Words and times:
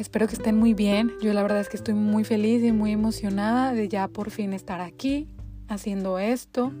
Espero 0.00 0.26
que 0.26 0.32
estén 0.32 0.56
muy 0.56 0.72
bien. 0.72 1.12
Yo 1.20 1.34
la 1.34 1.42
verdad 1.42 1.60
es 1.60 1.68
que 1.68 1.76
estoy 1.76 1.92
muy 1.92 2.24
feliz 2.24 2.64
y 2.64 2.72
muy 2.72 2.90
emocionada 2.90 3.74
de 3.74 3.86
ya 3.86 4.08
por 4.08 4.30
fin 4.30 4.54
estar 4.54 4.80
aquí 4.80 5.28
haciendo 5.68 6.18
esto, 6.18 6.72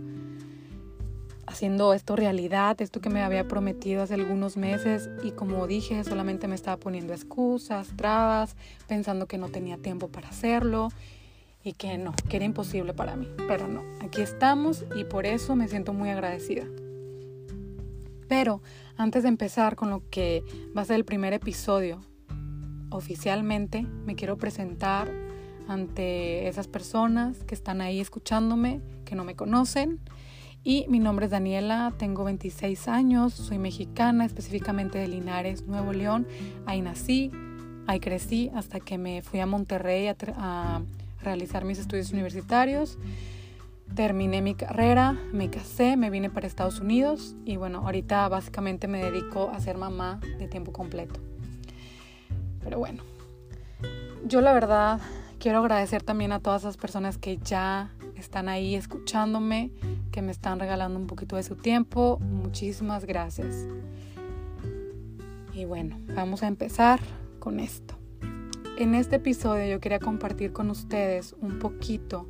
haciendo 1.46 1.92
esto 1.92 2.16
realidad, 2.16 2.80
esto 2.80 3.02
que 3.02 3.10
me 3.10 3.22
había 3.22 3.46
prometido 3.46 4.02
hace 4.02 4.14
algunos 4.14 4.56
meses 4.56 5.10
y 5.22 5.32
como 5.32 5.66
dije, 5.66 6.02
solamente 6.02 6.48
me 6.48 6.54
estaba 6.54 6.78
poniendo 6.78 7.12
excusas, 7.12 7.88
trabas, 7.94 8.56
pensando 8.88 9.26
que 9.26 9.36
no 9.36 9.50
tenía 9.50 9.76
tiempo 9.76 10.08
para 10.08 10.30
hacerlo 10.30 10.88
y 11.62 11.74
que 11.74 11.98
no, 11.98 12.14
que 12.30 12.36
era 12.36 12.46
imposible 12.46 12.94
para 12.94 13.16
mí. 13.16 13.28
Pero 13.46 13.68
no, 13.68 13.82
aquí 14.00 14.22
estamos 14.22 14.86
y 14.96 15.04
por 15.04 15.26
eso 15.26 15.56
me 15.56 15.68
siento 15.68 15.92
muy 15.92 16.08
agradecida. 16.08 16.64
Pero 18.28 18.62
antes 18.96 19.24
de 19.24 19.28
empezar 19.28 19.76
con 19.76 19.90
lo 19.90 20.08
que 20.08 20.42
va 20.74 20.80
a 20.80 20.86
ser 20.86 20.96
el 20.96 21.04
primer 21.04 21.34
episodio 21.34 22.00
oficialmente 22.90 23.82
me 23.82 24.14
quiero 24.14 24.36
presentar 24.36 25.08
ante 25.68 26.48
esas 26.48 26.66
personas 26.66 27.44
que 27.44 27.54
están 27.54 27.80
ahí 27.80 28.00
escuchándome, 28.00 28.80
que 29.04 29.14
no 29.14 29.24
me 29.24 29.36
conocen. 29.36 30.00
Y 30.62 30.84
mi 30.88 30.98
nombre 30.98 31.24
es 31.24 31.30
Daniela, 31.30 31.94
tengo 31.96 32.24
26 32.24 32.88
años, 32.88 33.32
soy 33.32 33.58
mexicana, 33.58 34.26
específicamente 34.26 34.98
de 34.98 35.08
Linares, 35.08 35.66
Nuevo 35.66 35.92
León. 35.92 36.26
Ahí 36.66 36.82
nací, 36.82 37.30
ahí 37.86 38.00
crecí 38.00 38.50
hasta 38.54 38.80
que 38.80 38.98
me 38.98 39.22
fui 39.22 39.40
a 39.40 39.46
Monterrey 39.46 40.08
a, 40.08 40.16
a 40.36 40.82
realizar 41.22 41.64
mis 41.64 41.78
estudios 41.78 42.12
universitarios. 42.12 42.98
Terminé 43.94 44.42
mi 44.42 44.54
carrera, 44.54 45.16
me 45.32 45.50
casé, 45.50 45.96
me 45.96 46.10
vine 46.10 46.30
para 46.30 46.46
Estados 46.46 46.80
Unidos 46.80 47.36
y 47.44 47.56
bueno, 47.56 47.78
ahorita 47.78 48.28
básicamente 48.28 48.86
me 48.86 49.02
dedico 49.02 49.50
a 49.50 49.60
ser 49.60 49.78
mamá 49.78 50.20
de 50.38 50.46
tiempo 50.46 50.72
completo. 50.72 51.29
Pero 52.62 52.78
bueno, 52.78 53.02
yo 54.26 54.40
la 54.40 54.52
verdad 54.52 55.00
quiero 55.38 55.58
agradecer 55.58 56.02
también 56.02 56.32
a 56.32 56.40
todas 56.40 56.62
esas 56.62 56.76
personas 56.76 57.18
que 57.18 57.38
ya 57.38 57.90
están 58.16 58.48
ahí 58.48 58.74
escuchándome, 58.74 59.70
que 60.12 60.22
me 60.22 60.30
están 60.30 60.60
regalando 60.60 60.98
un 60.98 61.06
poquito 61.06 61.36
de 61.36 61.42
su 61.42 61.56
tiempo. 61.56 62.18
Muchísimas 62.20 63.06
gracias. 63.06 63.66
Y 65.54 65.64
bueno, 65.64 65.98
vamos 66.14 66.42
a 66.42 66.46
empezar 66.46 67.00
con 67.38 67.58
esto. 67.58 67.94
En 68.78 68.94
este 68.94 69.16
episodio 69.16 69.66
yo 69.66 69.80
quería 69.80 69.98
compartir 69.98 70.52
con 70.52 70.70
ustedes 70.70 71.34
un 71.40 71.58
poquito, 71.58 72.26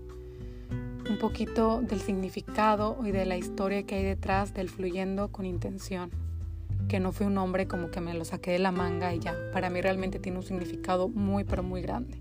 un 1.09 1.19
poquito 1.21 1.81
del 1.81 2.01
significado 2.01 2.99
y 3.05 3.11
de 3.11 3.27
la 3.27 3.37
historia 3.37 3.85
que 3.85 3.97
hay 3.97 4.05
detrás 4.05 4.55
del 4.55 4.69
fluyendo 4.69 5.29
con 5.29 5.45
intención 5.45 6.11
que 6.89 7.01
no 7.01 7.13
fue 7.13 7.27
un 7.27 7.35
nombre 7.35 7.67
como 7.67 7.91
que 7.91 8.01
me 8.01 8.15
lo 8.15 8.25
saqué 8.25 8.53
de 8.53 8.59
la 8.59 8.73
manga 8.73 9.15
y 9.15 9.21
ya. 9.21 9.35
Para 9.53 9.71
mí 9.71 9.81
realmente 9.81 10.19
tiene 10.19 10.39
un 10.39 10.45
significado 10.45 11.09
muy, 11.09 11.45
pero 11.45 11.63
muy 11.63 11.83
grande. 11.83 12.19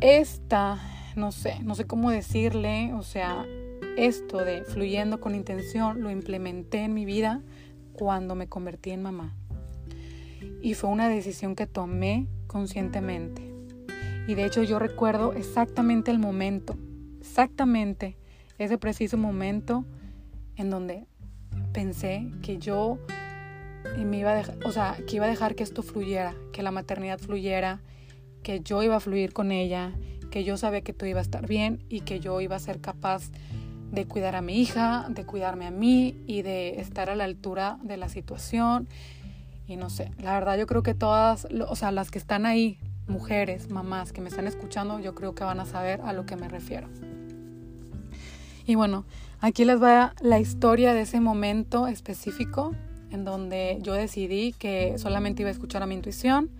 Esta, 0.00 0.78
no 1.16 1.32
sé, 1.32 1.60
no 1.62 1.74
sé 1.74 1.86
cómo 1.86 2.10
decirle, 2.10 2.92
o 2.94 3.02
sea, 3.02 3.44
esto 3.96 4.38
de 4.38 4.64
fluyendo 4.64 5.20
con 5.20 5.34
intención 5.34 6.00
lo 6.00 6.10
implementé 6.10 6.78
en 6.84 6.94
mi 6.94 7.04
vida 7.04 7.42
cuando 7.92 8.34
me 8.34 8.48
convertí 8.48 8.90
en 8.90 9.02
mamá. 9.02 9.34
Y 10.62 10.74
fue 10.74 10.90
una 10.90 11.08
decisión 11.08 11.54
que 11.54 11.66
tomé 11.66 12.26
conscientemente. 12.46 13.42
Y 14.26 14.34
de 14.34 14.44
hecho 14.44 14.62
yo 14.62 14.78
recuerdo 14.78 15.32
exactamente 15.32 16.10
el 16.10 16.18
momento, 16.18 16.76
exactamente 17.20 18.16
ese 18.58 18.78
preciso 18.78 19.16
momento 19.16 19.84
en 20.56 20.70
donde 20.70 21.06
pensé 21.72 22.30
que 22.42 22.58
yo 22.58 22.98
me 23.96 24.18
iba 24.18 24.32
a 24.32 24.34
dejar, 24.34 24.58
o 24.64 24.72
sea, 24.72 24.96
que 25.06 25.16
iba 25.16 25.26
a 25.26 25.28
dejar 25.28 25.54
que 25.54 25.62
esto 25.62 25.82
fluyera, 25.82 26.34
que 26.52 26.62
la 26.62 26.70
maternidad 26.70 27.18
fluyera, 27.18 27.80
que 28.42 28.60
yo 28.60 28.82
iba 28.82 28.96
a 28.96 29.00
fluir 29.00 29.32
con 29.32 29.52
ella, 29.52 29.92
que 30.30 30.44
yo 30.44 30.56
sabía 30.56 30.82
que 30.82 30.92
todo 30.92 31.08
iba 31.08 31.18
a 31.18 31.22
estar 31.22 31.46
bien 31.46 31.84
y 31.88 32.00
que 32.00 32.20
yo 32.20 32.40
iba 32.40 32.56
a 32.56 32.60
ser 32.60 32.80
capaz 32.80 33.30
de 33.90 34.06
cuidar 34.06 34.36
a 34.36 34.42
mi 34.42 34.60
hija, 34.60 35.06
de 35.08 35.24
cuidarme 35.26 35.66
a 35.66 35.70
mí 35.70 36.16
y 36.26 36.42
de 36.42 36.80
estar 36.80 37.10
a 37.10 37.16
la 37.16 37.24
altura 37.24 37.78
de 37.82 37.96
la 37.96 38.08
situación. 38.08 38.88
Y 39.66 39.76
no 39.76 39.90
sé, 39.90 40.12
la 40.20 40.34
verdad 40.34 40.58
yo 40.58 40.66
creo 40.66 40.82
que 40.82 40.94
todas, 40.94 41.46
o 41.68 41.76
sea, 41.76 41.90
las 41.90 42.10
que 42.10 42.18
están 42.18 42.46
ahí, 42.46 42.78
mujeres, 43.06 43.70
mamás 43.70 44.12
que 44.12 44.20
me 44.20 44.28
están 44.28 44.46
escuchando, 44.46 45.00
yo 45.00 45.14
creo 45.14 45.34
que 45.34 45.44
van 45.44 45.60
a 45.60 45.66
saber 45.66 46.00
a 46.02 46.12
lo 46.12 46.26
que 46.26 46.36
me 46.36 46.48
refiero. 46.48 46.88
Y 48.66 48.76
bueno, 48.76 49.04
Aquí 49.42 49.64
les 49.64 49.82
va 49.82 50.14
la 50.20 50.38
historia 50.38 50.92
de 50.92 51.00
ese 51.00 51.18
momento 51.18 51.86
específico 51.86 52.74
en 53.10 53.24
donde 53.24 53.78
yo 53.80 53.94
decidí 53.94 54.52
que 54.52 54.98
solamente 54.98 55.40
iba 55.40 55.48
a 55.48 55.52
escuchar 55.52 55.82
a 55.82 55.86
mi 55.86 55.94
intuición, 55.94 56.50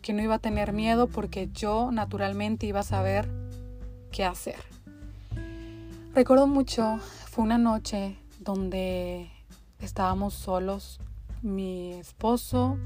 que 0.00 0.14
no 0.14 0.22
iba 0.22 0.36
a 0.36 0.38
tener 0.38 0.72
miedo 0.72 1.06
porque 1.06 1.50
yo 1.52 1.90
naturalmente 1.92 2.64
iba 2.64 2.80
a 2.80 2.82
saber 2.82 3.28
qué 4.10 4.24
hacer. 4.24 4.56
Recuerdo 6.14 6.46
mucho, 6.46 6.98
fue 7.26 7.44
una 7.44 7.58
noche 7.58 8.16
donde 8.38 9.30
estábamos 9.78 10.32
solos, 10.32 10.98
mi 11.42 11.92
esposo, 11.92 12.78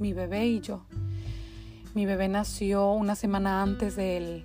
mi 0.00 0.12
bebé 0.12 0.46
y 0.48 0.60
yo. 0.60 0.84
Mi 1.94 2.06
bebé 2.06 2.26
nació 2.26 2.90
una 2.90 3.14
semana 3.14 3.62
antes 3.62 3.94
del, 3.94 4.44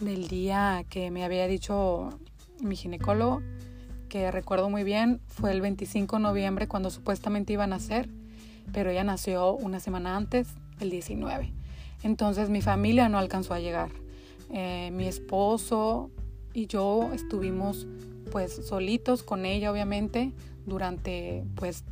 del 0.00 0.28
día 0.28 0.86
que 0.88 1.10
me 1.10 1.24
había 1.24 1.46
dicho 1.46 2.18
mi 2.60 2.76
ginecólogo, 2.76 3.42
que 4.08 4.30
recuerdo 4.30 4.70
muy 4.70 4.84
bien, 4.84 5.20
fue 5.26 5.52
el 5.52 5.60
25 5.60 6.16
de 6.16 6.22
noviembre 6.22 6.68
cuando 6.68 6.90
supuestamente 6.90 7.52
iba 7.52 7.64
a 7.64 7.66
nacer, 7.68 8.08
pero 8.72 8.90
ella 8.90 9.04
nació 9.04 9.52
una 9.54 9.80
semana 9.80 10.16
antes, 10.16 10.48
el 10.80 10.90
19. 10.90 11.52
Entonces 12.02 12.48
mi 12.50 12.62
familia 12.62 13.08
no 13.08 13.18
alcanzó 13.18 13.54
a 13.54 13.60
llegar. 13.60 13.90
Eh, 14.50 14.90
mi 14.92 15.06
esposo 15.06 16.10
y 16.54 16.66
yo 16.66 17.10
estuvimos 17.12 17.86
pues 18.30 18.66
solitos 18.66 19.22
con 19.22 19.44
ella 19.44 19.70
obviamente 19.70 20.32
durante 20.66 21.44
pues 21.54 21.84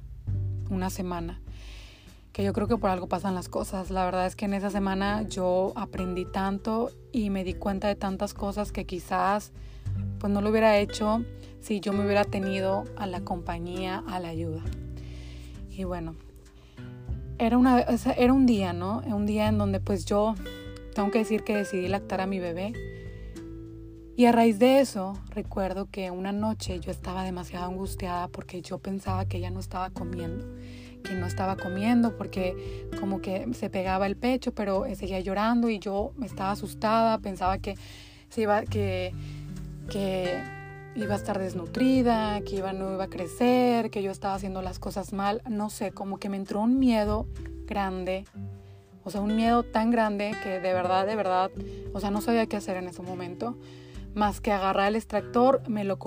una 0.70 0.90
semana 0.90 1.40
que 2.32 2.44
yo 2.44 2.52
creo 2.52 2.68
que 2.68 2.76
por 2.76 2.90
algo 2.90 3.08
pasan 3.08 3.34
las 3.34 3.48
cosas. 3.48 3.90
La 3.90 4.04
verdad 4.04 4.26
es 4.26 4.36
que 4.36 4.44
en 4.44 4.52
esa 4.52 4.68
semana 4.68 5.22
yo 5.22 5.72
aprendí 5.74 6.26
tanto 6.26 6.90
y 7.10 7.30
me 7.30 7.44
di 7.44 7.54
cuenta 7.54 7.88
de 7.88 7.94
tantas 7.94 8.34
cosas 8.34 8.72
que 8.72 8.84
quizás 8.84 9.52
pues 10.26 10.34
no 10.34 10.40
lo 10.40 10.50
hubiera 10.50 10.76
hecho 10.76 11.24
si 11.60 11.78
yo 11.78 11.92
me 11.92 12.04
hubiera 12.04 12.24
tenido 12.24 12.82
a 12.96 13.06
la 13.06 13.20
compañía, 13.20 14.02
a 14.08 14.18
la 14.18 14.26
ayuda. 14.26 14.60
Y 15.70 15.84
bueno, 15.84 16.16
era, 17.38 17.56
una, 17.56 17.82
era 17.82 18.32
un 18.32 18.44
día, 18.44 18.72
¿no? 18.72 19.04
Un 19.06 19.24
día 19.24 19.46
en 19.46 19.56
donde 19.56 19.78
pues 19.78 20.04
yo 20.04 20.34
tengo 20.96 21.12
que 21.12 21.18
decir 21.18 21.44
que 21.44 21.54
decidí 21.54 21.86
lactar 21.86 22.20
a 22.20 22.26
mi 22.26 22.40
bebé. 22.40 22.72
Y 24.16 24.24
a 24.24 24.32
raíz 24.32 24.58
de 24.58 24.80
eso, 24.80 25.12
recuerdo 25.30 25.86
que 25.92 26.10
una 26.10 26.32
noche 26.32 26.80
yo 26.80 26.90
estaba 26.90 27.22
demasiado 27.22 27.66
angustiada 27.66 28.26
porque 28.26 28.62
yo 28.62 28.78
pensaba 28.78 29.26
que 29.26 29.36
ella 29.36 29.50
no 29.50 29.60
estaba 29.60 29.90
comiendo, 29.90 30.44
que 31.04 31.14
no 31.14 31.26
estaba 31.26 31.54
comiendo 31.54 32.16
porque 32.16 32.88
como 32.98 33.20
que 33.20 33.46
se 33.54 33.70
pegaba 33.70 34.08
el 34.08 34.16
pecho, 34.16 34.52
pero 34.52 34.86
seguía 34.96 35.20
llorando 35.20 35.68
y 35.68 35.78
yo 35.78 36.10
estaba 36.24 36.50
asustada, 36.50 37.16
pensaba 37.18 37.58
que 37.58 37.76
se 38.28 38.42
iba, 38.42 38.64
que 38.64 39.12
que 39.88 40.42
iba 40.94 41.14
a 41.14 41.16
estar 41.16 41.38
desnutrida, 41.38 42.40
que 42.40 42.56
iba, 42.56 42.72
no 42.72 42.92
iba 42.94 43.04
a 43.04 43.08
crecer, 43.08 43.90
que 43.90 44.02
yo 44.02 44.10
estaba 44.10 44.34
haciendo 44.34 44.62
las 44.62 44.78
cosas 44.78 45.12
mal, 45.12 45.42
no 45.48 45.68
sé, 45.70 45.92
como 45.92 46.18
que 46.18 46.28
me 46.28 46.36
entró 46.36 46.60
un 46.60 46.78
miedo 46.78 47.26
grande, 47.66 48.24
o 49.04 49.10
sea, 49.10 49.20
un 49.20 49.36
miedo 49.36 49.62
tan 49.62 49.90
grande 49.90 50.34
que 50.42 50.60
de 50.60 50.72
verdad, 50.72 51.06
de 51.06 51.16
verdad, 51.16 51.50
o 51.92 52.00
sea, 52.00 52.10
no 52.10 52.20
sabía 52.20 52.46
qué 52.46 52.56
hacer 52.56 52.76
en 52.78 52.88
ese 52.88 53.02
momento, 53.02 53.56
más 54.14 54.40
que 54.40 54.50
agarrar 54.50 54.88
el 54.88 54.96
extractor, 54.96 55.62
me 55.68 55.84
lo, 55.84 55.98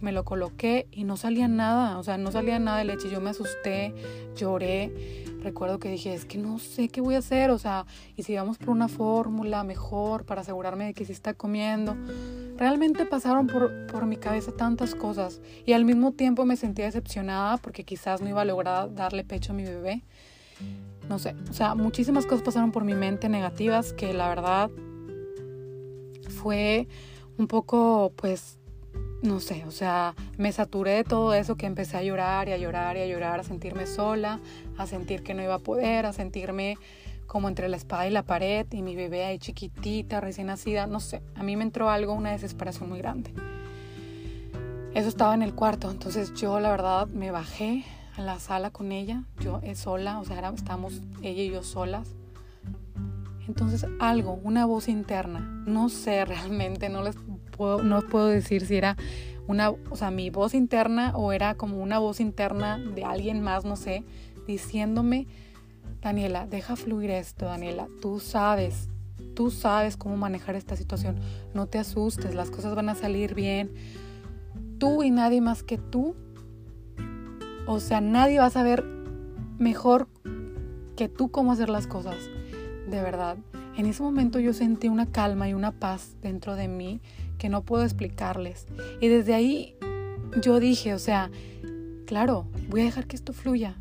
me 0.00 0.12
lo 0.12 0.24
coloqué 0.24 0.86
y 0.92 1.02
no 1.02 1.16
salía 1.16 1.48
nada, 1.48 1.98
o 1.98 2.04
sea, 2.04 2.16
no 2.16 2.30
salía 2.30 2.60
nada 2.60 2.78
de 2.78 2.84
leche, 2.84 3.10
yo 3.10 3.20
me 3.20 3.30
asusté, 3.30 3.92
lloré, 4.36 5.24
recuerdo 5.42 5.80
que 5.80 5.90
dije, 5.90 6.14
es 6.14 6.24
que 6.24 6.38
no 6.38 6.60
sé 6.60 6.88
qué 6.88 7.00
voy 7.00 7.16
a 7.16 7.18
hacer, 7.18 7.50
o 7.50 7.58
sea, 7.58 7.84
y 8.14 8.22
si 8.22 8.36
vamos 8.36 8.58
por 8.58 8.68
una 8.68 8.86
fórmula 8.86 9.64
mejor 9.64 10.24
para 10.24 10.42
asegurarme 10.42 10.86
de 10.86 10.94
que 10.94 11.04
sí 11.04 11.10
está 11.12 11.34
comiendo. 11.34 11.96
Realmente 12.56 13.04
pasaron 13.04 13.46
por, 13.46 13.86
por 13.86 14.06
mi 14.06 14.16
cabeza 14.16 14.52
tantas 14.52 14.94
cosas 14.94 15.40
y 15.66 15.72
al 15.72 15.84
mismo 15.84 16.12
tiempo 16.12 16.44
me 16.44 16.56
sentía 16.56 16.86
decepcionada 16.86 17.58
porque 17.58 17.84
quizás 17.84 18.20
no 18.22 18.28
iba 18.28 18.42
a 18.42 18.44
lograr 18.44 18.94
darle 18.94 19.24
pecho 19.24 19.52
a 19.52 19.56
mi 19.56 19.64
bebé. 19.64 20.02
No 21.08 21.18
sé, 21.18 21.36
o 21.50 21.52
sea, 21.52 21.74
muchísimas 21.74 22.24
cosas 22.26 22.42
pasaron 22.42 22.72
por 22.72 22.84
mi 22.84 22.94
mente 22.94 23.28
negativas 23.28 23.92
que 23.92 24.12
la 24.12 24.28
verdad 24.28 24.70
fue 26.30 26.88
un 27.38 27.46
poco, 27.46 28.12
pues, 28.16 28.58
no 29.22 29.40
sé, 29.40 29.64
o 29.66 29.70
sea, 29.70 30.14
me 30.36 30.52
saturé 30.52 30.92
de 30.92 31.04
todo 31.04 31.34
eso 31.34 31.56
que 31.56 31.66
empecé 31.66 31.96
a 31.96 32.02
llorar 32.02 32.48
y 32.48 32.52
a 32.52 32.56
llorar 32.56 32.96
y 32.96 33.00
a 33.00 33.06
llorar, 33.06 33.40
a 33.40 33.44
sentirme 33.44 33.86
sola, 33.86 34.40
a 34.76 34.86
sentir 34.86 35.22
que 35.22 35.34
no 35.34 35.42
iba 35.42 35.54
a 35.54 35.58
poder, 35.58 36.06
a 36.06 36.12
sentirme 36.12 36.76
como 37.26 37.48
entre 37.48 37.68
la 37.68 37.76
espada 37.76 38.06
y 38.06 38.10
la 38.10 38.22
pared 38.22 38.66
y 38.72 38.82
mi 38.82 38.96
bebé 38.96 39.24
ahí 39.24 39.38
chiquitita, 39.38 40.20
recién 40.20 40.48
nacida, 40.48 40.86
no 40.86 41.00
sé, 41.00 41.22
a 41.34 41.42
mí 41.42 41.56
me 41.56 41.64
entró 41.64 41.90
algo, 41.90 42.14
una 42.14 42.30
desesperación 42.30 42.88
muy 42.88 42.98
grande. 42.98 43.32
Eso 44.94 45.08
estaba 45.08 45.34
en 45.34 45.42
el 45.42 45.54
cuarto, 45.54 45.90
entonces 45.90 46.32
yo 46.34 46.58
la 46.58 46.70
verdad 46.70 47.06
me 47.08 47.30
bajé 47.30 47.84
a 48.16 48.22
la 48.22 48.38
sala 48.38 48.70
con 48.70 48.92
ella, 48.92 49.24
yo 49.40 49.60
es 49.62 49.80
sola, 49.80 50.20
o 50.20 50.24
sea, 50.24 50.48
estábamos 50.54 51.02
ella 51.22 51.42
y 51.42 51.50
yo 51.50 51.62
solas, 51.62 52.14
Entonces 53.46 53.86
algo, 54.00 54.40
una 54.42 54.64
voz 54.64 54.88
interna, 54.88 55.40
no 55.66 55.88
sé 55.88 56.24
realmente, 56.26 56.88
no 56.88 57.02
les 57.02 57.16
puedo, 57.56 57.82
no 57.82 58.02
puedo 58.02 58.26
decir 58.26 58.64
si 58.64 58.76
era 58.76 58.96
una, 59.46 59.70
o 59.70 59.96
sea, 59.96 60.10
mi 60.10 60.30
voz 60.30 60.54
interna 60.54 61.12
o 61.14 61.32
era 61.32 61.54
como 61.54 61.78
una 61.78 61.98
voz 61.98 62.20
interna 62.20 62.78
de 62.78 63.04
alguien 63.04 63.42
más, 63.42 63.64
no 63.64 63.76
sé, 63.76 64.02
diciéndome, 64.46 65.26
Daniela, 66.00 66.46
deja 66.46 66.76
fluir 66.76 67.10
esto, 67.10 67.46
Daniela, 67.46 67.88
tú 68.00 68.20
sabes, 68.20 68.88
tú 69.34 69.50
sabes 69.50 69.96
cómo 69.96 70.16
manejar 70.16 70.54
esta 70.54 70.76
situación, 70.76 71.16
no 71.54 71.66
te 71.66 71.78
asustes, 71.78 72.34
las 72.34 72.50
cosas 72.50 72.74
van 72.74 72.88
a 72.88 72.94
salir 72.94 73.34
bien, 73.34 73.72
tú 74.78 75.02
y 75.02 75.10
nadie 75.10 75.40
más 75.40 75.62
que 75.62 75.78
tú, 75.78 76.14
o 77.66 77.80
sea, 77.80 78.00
nadie 78.00 78.38
va 78.38 78.46
a 78.46 78.50
saber 78.50 78.84
mejor 79.58 80.08
que 80.96 81.08
tú 81.08 81.30
cómo 81.30 81.52
hacer 81.52 81.68
las 81.68 81.86
cosas, 81.86 82.16
de 82.88 83.02
verdad. 83.02 83.36
En 83.76 83.84
ese 83.84 84.02
momento 84.02 84.38
yo 84.38 84.54
sentí 84.54 84.88
una 84.88 85.06
calma 85.06 85.48
y 85.48 85.54
una 85.54 85.72
paz 85.72 86.16
dentro 86.22 86.56
de 86.56 86.68
mí 86.68 87.02
que 87.38 87.50
no 87.50 87.62
puedo 87.62 87.84
explicarles. 87.84 88.66
Y 89.00 89.08
desde 89.08 89.34
ahí 89.34 89.76
yo 90.40 90.60
dije, 90.60 90.94
o 90.94 90.98
sea, 90.98 91.30
claro, 92.06 92.46
voy 92.68 92.80
a 92.82 92.84
dejar 92.84 93.06
que 93.06 93.16
esto 93.16 93.34
fluya. 93.34 93.76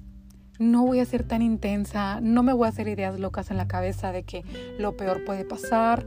No 0.57 0.85
voy 0.85 0.99
a 0.99 1.05
ser 1.05 1.23
tan 1.23 1.41
intensa, 1.41 2.21
no 2.21 2.41
me 2.41 2.53
voy 2.53 2.65
a 2.65 2.69
hacer 2.69 2.87
ideas 2.87 3.19
locas 3.19 3.51
en 3.51 3.57
la 3.57 3.67
cabeza 3.67 4.11
de 4.13 4.23
que 4.23 4.43
lo 4.79 4.95
peor 4.95 5.25
puede 5.25 5.43
pasar 5.43 6.05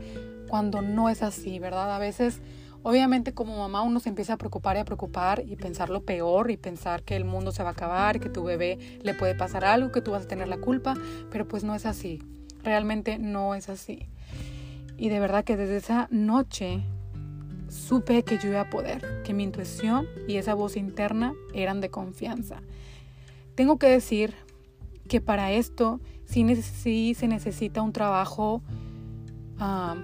cuando 0.48 0.80
no 0.80 1.10
es 1.10 1.22
así, 1.22 1.58
¿verdad? 1.58 1.94
A 1.94 1.98
veces, 1.98 2.40
obviamente 2.82 3.34
como 3.34 3.58
mamá 3.58 3.82
uno 3.82 4.00
se 4.00 4.08
empieza 4.08 4.34
a 4.34 4.36
preocupar 4.38 4.76
y 4.76 4.80
a 4.80 4.84
preocupar 4.86 5.44
y 5.46 5.56
pensar 5.56 5.90
lo 5.90 6.02
peor 6.02 6.50
y 6.50 6.56
pensar 6.56 7.02
que 7.02 7.14
el 7.14 7.26
mundo 7.26 7.52
se 7.52 7.62
va 7.62 7.70
a 7.70 7.72
acabar, 7.72 8.20
que 8.20 8.30
tu 8.30 8.42
bebé 8.42 8.78
le 9.02 9.12
puede 9.12 9.34
pasar 9.34 9.66
algo, 9.66 9.92
que 9.92 10.00
tú 10.00 10.12
vas 10.12 10.24
a 10.24 10.28
tener 10.28 10.48
la 10.48 10.58
culpa, 10.58 10.94
pero 11.30 11.46
pues 11.46 11.62
no 11.62 11.74
es 11.74 11.84
así. 11.84 12.22
Realmente 12.64 13.18
no 13.18 13.54
es 13.54 13.68
así. 13.68 14.08
Y 14.96 15.10
de 15.10 15.20
verdad 15.20 15.44
que 15.44 15.58
desde 15.58 15.76
esa 15.76 16.08
noche 16.10 16.82
supe 17.68 18.22
que 18.22 18.38
yo 18.38 18.48
iba 18.48 18.62
a 18.62 18.70
poder, 18.70 19.22
que 19.24 19.34
mi 19.34 19.44
intuición 19.44 20.06
y 20.26 20.36
esa 20.36 20.54
voz 20.54 20.76
interna 20.76 21.34
eran 21.52 21.80
de 21.82 21.90
confianza. 21.90 22.62
Tengo 23.58 23.76
que 23.76 23.88
decir 23.88 24.36
que 25.08 25.20
para 25.20 25.50
esto 25.50 26.00
sí, 26.26 27.14
se 27.14 27.26
necesita 27.26 27.82
un 27.82 27.92
trabajo 27.92 28.62
ah, 29.58 29.96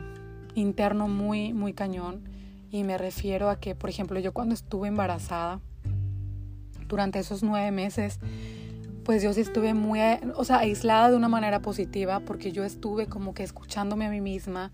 interno 0.56 1.06
muy, 1.06 1.52
muy 1.52 1.72
cañón. 1.72 2.28
Y 2.72 2.82
me 2.82 2.98
refiero 2.98 3.50
a 3.50 3.60
que, 3.60 3.76
por 3.76 3.90
ejemplo, 3.90 4.18
yo 4.18 4.32
cuando 4.32 4.54
estuve 4.56 4.88
embarazada, 4.88 5.60
durante 6.88 7.20
esos 7.20 7.44
nueve 7.44 7.70
meses, 7.70 8.18
pues 9.04 9.22
yo 9.22 9.32
sí 9.32 9.42
estuve 9.42 9.72
muy, 9.72 10.00
o 10.34 10.42
sea, 10.44 10.58
aislada 10.58 11.10
de 11.10 11.16
una 11.16 11.28
manera 11.28 11.62
positiva, 11.62 12.18
porque 12.18 12.50
yo 12.50 12.64
estuve 12.64 13.06
como 13.06 13.34
que 13.34 13.44
escuchándome 13.44 14.06
a 14.06 14.10
mí 14.10 14.20
misma. 14.20 14.72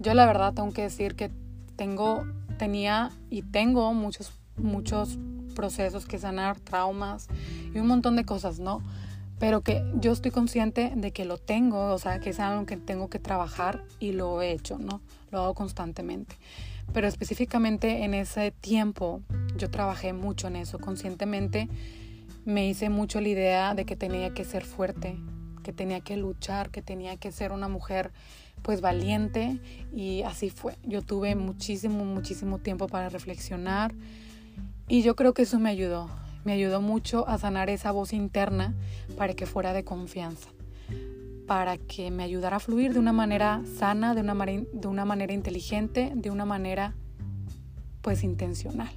Yo 0.00 0.12
la 0.14 0.26
verdad 0.26 0.54
tengo 0.54 0.72
que 0.72 0.82
decir 0.82 1.14
que 1.14 1.30
tengo, 1.76 2.26
tenía 2.58 3.10
y 3.30 3.42
tengo 3.42 3.94
muchos, 3.94 4.32
muchos 4.56 5.20
procesos 5.58 6.06
que 6.06 6.20
sanar, 6.20 6.60
traumas 6.60 7.26
y 7.74 7.80
un 7.80 7.88
montón 7.88 8.14
de 8.14 8.24
cosas, 8.24 8.60
¿no? 8.60 8.80
Pero 9.40 9.62
que 9.62 9.82
yo 9.96 10.12
estoy 10.12 10.30
consciente 10.30 10.92
de 10.94 11.10
que 11.10 11.24
lo 11.24 11.36
tengo, 11.36 11.92
o 11.92 11.98
sea, 11.98 12.20
que 12.20 12.30
es 12.30 12.38
algo 12.38 12.64
que 12.64 12.76
tengo 12.76 13.10
que 13.10 13.18
trabajar 13.18 13.82
y 13.98 14.12
lo 14.12 14.40
he 14.40 14.52
hecho, 14.52 14.78
¿no? 14.78 15.00
Lo 15.32 15.40
hago 15.40 15.54
constantemente. 15.54 16.36
Pero 16.92 17.08
específicamente 17.08 18.04
en 18.04 18.14
ese 18.14 18.52
tiempo 18.52 19.20
yo 19.56 19.68
trabajé 19.68 20.12
mucho 20.12 20.46
en 20.46 20.54
eso, 20.54 20.78
conscientemente 20.78 21.68
me 22.44 22.68
hice 22.68 22.88
mucho 22.88 23.20
la 23.20 23.28
idea 23.28 23.74
de 23.74 23.84
que 23.84 23.96
tenía 23.96 24.32
que 24.32 24.44
ser 24.44 24.64
fuerte, 24.64 25.18
que 25.64 25.72
tenía 25.72 26.00
que 26.00 26.16
luchar, 26.16 26.70
que 26.70 26.82
tenía 26.82 27.16
que 27.16 27.32
ser 27.32 27.50
una 27.50 27.66
mujer 27.66 28.12
pues 28.62 28.80
valiente 28.80 29.58
y 29.92 30.22
así 30.22 30.50
fue. 30.50 30.78
Yo 30.84 31.02
tuve 31.02 31.34
muchísimo, 31.34 32.04
muchísimo 32.04 32.58
tiempo 32.58 32.86
para 32.86 33.08
reflexionar 33.08 33.92
y 34.88 35.02
yo 35.02 35.16
creo 35.16 35.34
que 35.34 35.42
eso 35.42 35.58
me 35.58 35.70
ayudó. 35.70 36.08
Me 36.44 36.52
ayudó 36.52 36.80
mucho 36.80 37.28
a 37.28 37.38
sanar 37.38 37.68
esa 37.68 37.90
voz 37.90 38.12
interna 38.12 38.74
para 39.16 39.34
que 39.34 39.46
fuera 39.46 39.72
de 39.72 39.84
confianza, 39.84 40.48
para 41.46 41.76
que 41.76 42.10
me 42.10 42.22
ayudara 42.22 42.56
a 42.56 42.60
fluir 42.60 42.94
de 42.94 42.98
una 42.98 43.12
manera 43.12 43.62
sana, 43.78 44.14
de 44.14 44.22
una, 44.22 44.34
de 44.34 44.88
una 44.88 45.04
manera 45.04 45.32
inteligente, 45.32 46.12
de 46.14 46.30
una 46.30 46.46
manera 46.46 46.94
pues 48.00 48.24
intencional. 48.24 48.90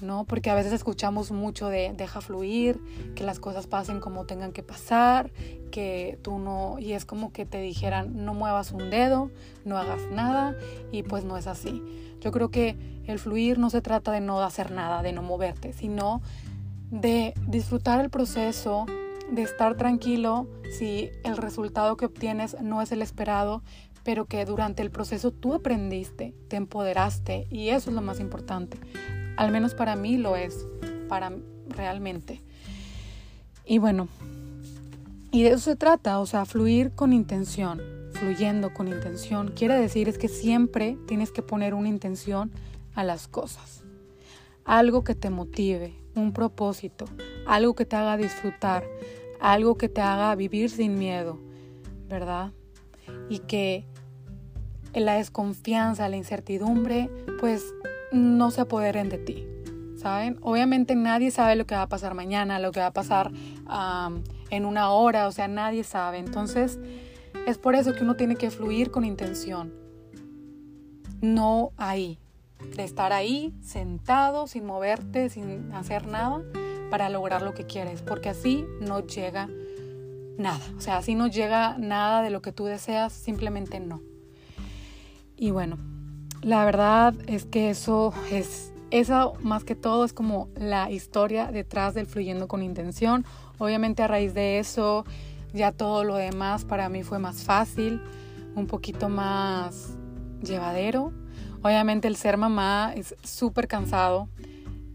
¿no? 0.00 0.24
Porque 0.24 0.50
a 0.50 0.54
veces 0.54 0.72
escuchamos 0.72 1.30
mucho 1.30 1.68
de 1.68 1.92
deja 1.96 2.20
fluir, 2.20 2.80
que 3.14 3.24
las 3.24 3.40
cosas 3.40 3.66
pasen 3.66 4.00
como 4.00 4.26
tengan 4.26 4.52
que 4.52 4.62
pasar, 4.62 5.30
tú 6.22 6.38
no, 6.38 6.78
y 6.78 6.92
es 6.92 7.04
como 7.04 7.32
que 7.32 7.46
te 7.46 7.60
dijeran 7.60 8.24
no 8.24 8.34
muevas 8.34 8.72
un 8.72 8.90
dedo, 8.90 9.30
no 9.64 9.76
hagas 9.78 10.02
nada, 10.10 10.56
y 10.92 11.02
pues 11.02 11.24
no 11.24 11.36
es 11.36 11.46
así. 11.46 11.82
Yo 12.20 12.32
creo 12.32 12.50
que 12.50 12.76
el 13.06 13.18
fluir 13.18 13.58
no 13.58 13.70
se 13.70 13.82
trata 13.82 14.12
de 14.12 14.20
no 14.20 14.40
hacer 14.40 14.70
nada, 14.70 15.02
de 15.02 15.12
no 15.12 15.22
moverte, 15.22 15.72
sino 15.72 16.22
de 16.90 17.34
disfrutar 17.46 18.00
el 18.00 18.10
proceso, 18.10 18.86
de 19.30 19.42
estar 19.42 19.76
tranquilo 19.76 20.48
si 20.78 21.10
el 21.24 21.36
resultado 21.36 21.96
que 21.96 22.06
obtienes 22.06 22.56
no 22.60 22.80
es 22.82 22.92
el 22.92 23.02
esperado, 23.02 23.62
pero 24.04 24.26
que 24.26 24.44
durante 24.44 24.82
el 24.82 24.90
proceso 24.90 25.32
tú 25.32 25.54
aprendiste, 25.54 26.32
te 26.48 26.56
empoderaste 26.56 27.48
y 27.50 27.70
eso 27.70 27.90
es 27.90 27.96
lo 27.96 28.02
más 28.02 28.20
importante. 28.20 28.78
Al 29.36 29.50
menos 29.50 29.74
para 29.74 29.96
mí 29.96 30.16
lo 30.16 30.36
es, 30.36 30.66
para 31.08 31.32
realmente. 31.68 32.40
Y 33.64 33.78
bueno, 33.78 34.08
y 35.36 35.42
de 35.42 35.50
eso 35.50 35.58
se 35.58 35.76
trata, 35.76 36.18
o 36.18 36.24
sea, 36.24 36.46
fluir 36.46 36.92
con 36.92 37.12
intención, 37.12 37.82
fluyendo 38.12 38.72
con 38.72 38.88
intención. 38.88 39.48
Quiere 39.48 39.78
decir 39.78 40.08
es 40.08 40.16
que 40.16 40.28
siempre 40.28 40.96
tienes 41.06 41.30
que 41.30 41.42
poner 41.42 41.74
una 41.74 41.90
intención 41.90 42.50
a 42.94 43.04
las 43.04 43.28
cosas. 43.28 43.84
Algo 44.64 45.04
que 45.04 45.14
te 45.14 45.28
motive, 45.28 45.92
un 46.14 46.32
propósito, 46.32 47.04
algo 47.46 47.74
que 47.74 47.84
te 47.84 47.96
haga 47.96 48.16
disfrutar, 48.16 48.84
algo 49.38 49.76
que 49.76 49.90
te 49.90 50.00
haga 50.00 50.34
vivir 50.36 50.70
sin 50.70 50.98
miedo, 50.98 51.38
¿verdad? 52.08 52.52
Y 53.28 53.40
que 53.40 53.84
la 54.94 55.16
desconfianza, 55.16 56.08
la 56.08 56.16
incertidumbre, 56.16 57.10
pues 57.40 57.62
no 58.10 58.50
se 58.50 58.62
apoderen 58.62 59.10
de 59.10 59.18
ti, 59.18 59.46
¿saben? 59.98 60.38
Obviamente 60.40 60.96
nadie 60.96 61.30
sabe 61.30 61.56
lo 61.56 61.66
que 61.66 61.74
va 61.74 61.82
a 61.82 61.88
pasar 61.90 62.14
mañana, 62.14 62.58
lo 62.58 62.72
que 62.72 62.80
va 62.80 62.86
a 62.86 62.92
pasar 62.94 63.32
en 64.50 64.64
una 64.64 64.90
hora, 64.90 65.26
o 65.28 65.32
sea, 65.32 65.48
nadie 65.48 65.84
sabe. 65.84 66.18
Entonces, 66.18 66.78
es 67.46 67.58
por 67.58 67.74
eso 67.74 67.94
que 67.94 68.02
uno 68.02 68.16
tiene 68.16 68.36
que 68.36 68.50
fluir 68.50 68.90
con 68.90 69.04
intención, 69.04 69.72
no 71.20 71.72
ahí, 71.76 72.18
de 72.76 72.84
estar 72.84 73.12
ahí 73.12 73.54
sentado, 73.62 74.46
sin 74.46 74.64
moverte, 74.66 75.28
sin 75.28 75.72
hacer 75.72 76.06
nada, 76.06 76.42
para 76.90 77.08
lograr 77.08 77.42
lo 77.42 77.54
que 77.54 77.64
quieres, 77.64 78.02
porque 78.02 78.28
así 78.28 78.64
no 78.80 79.06
llega 79.06 79.48
nada, 80.38 80.60
o 80.76 80.80
sea, 80.80 80.98
así 80.98 81.14
no 81.14 81.26
llega 81.26 81.76
nada 81.78 82.22
de 82.22 82.30
lo 82.30 82.42
que 82.42 82.52
tú 82.52 82.64
deseas, 82.64 83.12
simplemente 83.12 83.80
no. 83.80 84.02
Y 85.36 85.50
bueno, 85.50 85.78
la 86.42 86.64
verdad 86.64 87.14
es 87.26 87.44
que 87.44 87.70
eso 87.70 88.12
es, 88.30 88.72
eso 88.98 89.34
más 89.40 89.64
que 89.64 89.74
todo 89.74 90.04
es 90.04 90.12
como 90.12 90.48
la 90.56 90.90
historia 90.90 91.50
detrás 91.50 91.94
del 91.94 92.06
fluyendo 92.06 92.48
con 92.48 92.62
intención. 92.62 93.24
Obviamente 93.58 94.02
a 94.02 94.08
raíz 94.08 94.34
de 94.34 94.58
eso 94.58 95.04
ya 95.52 95.72
todo 95.72 96.04
lo 96.04 96.16
demás 96.16 96.64
para 96.64 96.88
mí 96.88 97.02
fue 97.02 97.18
más 97.18 97.42
fácil, 97.42 98.00
un 98.54 98.66
poquito 98.66 99.08
más 99.08 99.96
llevadero. 100.42 101.12
Obviamente 101.62 102.08
el 102.08 102.16
ser 102.16 102.36
mamá 102.36 102.92
es 102.94 103.16
súper 103.22 103.66
cansado. 103.66 104.28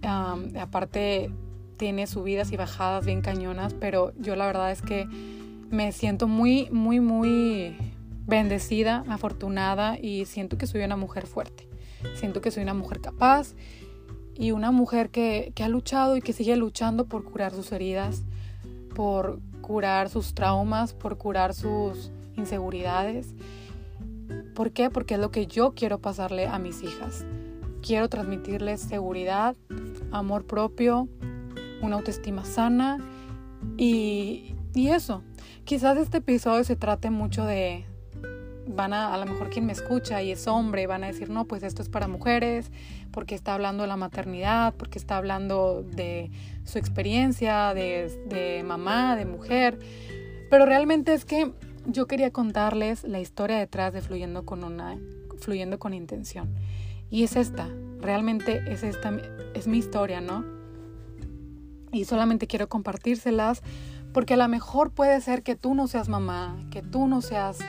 aparte 0.04 1.32
tiene 1.78 2.06
subidas 2.06 2.52
y 2.52 2.58
bajadas 2.58 3.06
bien 3.06 3.22
cañonas, 3.22 3.74
pero 3.74 4.14
yo 4.20 4.36
la 4.36 4.46
verdad 4.46 4.72
es 4.72 4.84
que 4.84 5.08
me 5.72 5.92
siento 5.92 6.28
muy, 6.28 6.70
muy, 6.70 7.00
muy 7.00 7.76
bendecida, 8.28 9.04
afortunada 9.10 9.98
y 10.00 10.26
siento 10.26 10.58
que 10.58 10.68
soy 10.68 10.84
una 10.84 10.96
mujer 10.96 11.26
fuerte. 11.26 11.68
Siento 12.14 12.42
que 12.42 12.52
soy 12.52 12.64
una 12.64 12.74
mujer 12.74 13.02
capaz 13.02 13.56
y 14.42 14.54
una 14.54 14.72
mujer 14.72 15.12
que, 15.12 15.54
ha 15.64 15.70
luchado 15.70 16.18
y 16.18 16.22
que 16.22 16.34
sigue 16.34 16.56
luchando 16.56 17.06
por 17.06 17.24
curar 17.24 17.52
sus 17.52 17.72
heridas, 17.72 18.24
por 18.96 19.40
curar 19.62 20.10
sus 20.10 20.34
traumas, 20.34 20.96
por 20.96 21.20
curar 21.20 21.54
sus 21.54 22.10
inseguridades. 22.36 23.36
¿Por 24.56 24.72
qué? 24.72 24.90
Porque 24.90 25.14
es 25.14 25.20
lo 25.20 25.30
que 25.30 25.46
yo 25.46 25.74
quiero 25.76 26.00
pasarle 26.00 26.48
a 26.48 26.58
mis 26.58 26.82
hijas. 26.82 27.24
Quiero 27.84 28.10
transmitirles 28.10 28.82
seguridad, 28.82 29.56
amor 30.12 30.48
propio, 30.48 31.08
una 31.84 31.98
autoestima 31.98 32.44
sana 32.44 32.98
y, 33.78 34.56
y 34.74 34.88
eso. 34.88 35.22
Quizás 35.66 36.00
este 36.00 36.18
episodio 36.18 36.64
se 36.64 36.76
trate 36.76 37.12
mucho 37.12 37.46
de, 37.46 37.86
van 38.68 38.94
a, 38.94 39.14
a 39.14 39.18
lo 39.18 39.26
mejor 39.26 39.50
quien 39.50 39.66
me 39.66 39.74
escucha 39.74 40.22
y 40.22 40.32
es 40.32 40.48
hombre, 40.48 40.88
van 40.88 41.04
a 41.04 41.08
decir, 41.08 41.30
no, 41.30 41.46
pues 41.46 41.64
esto 41.64 41.82
es 41.82 41.90
para 41.90 42.08
mujeres, 42.08 42.72
porque 43.12 43.36
está 43.36 43.54
hablando 43.54 43.84
de 43.84 43.88
la 43.88 43.98
maternidad, 43.98 44.74
porque 44.76 45.00
está 45.00 45.18
hablando 45.18 45.84
de 45.84 46.32
su 46.64 46.78
experiencia 46.78 47.74
de, 47.74 48.24
de 48.28 48.64
mamá, 48.64 49.16
de 49.16 49.26
mujer. 49.26 49.80
Pero 50.50 50.66
realmente 50.66 51.14
es 51.14 51.26
que 51.26 51.54
yo 51.86 52.08
quería 52.08 52.32
contarles 52.32 53.04
la 53.04 53.20
historia 53.20 53.58
detrás 53.58 53.94
de 53.94 54.02
Fluyendo 54.02 54.46
con 54.46 54.64
una 54.64 54.98
Fluyendo 55.40 55.80
con 55.80 55.94
intención. 55.94 56.54
Y 57.10 57.24
es 57.24 57.36
esta, 57.36 57.68
realmente 58.00 58.64
es 58.68 58.84
esta 58.84 59.14
es 59.54 59.68
mi 59.68 59.78
historia, 59.78 60.22
¿no? 60.22 60.46
Y 61.92 62.06
solamente 62.06 62.48
quiero 62.48 62.70
compartírselas 62.70 63.62
porque 64.14 64.36
a 64.36 64.38
lo 64.38 64.48
mejor 64.48 64.92
puede 64.92 65.20
ser 65.22 65.44
que 65.44 65.56
tú 65.56 65.74
no 65.74 65.88
seas 65.88 66.10
mamá, 66.10 66.58
que 66.70 66.82
tú 66.82 67.08
no 67.08 67.22
seas 67.22 67.60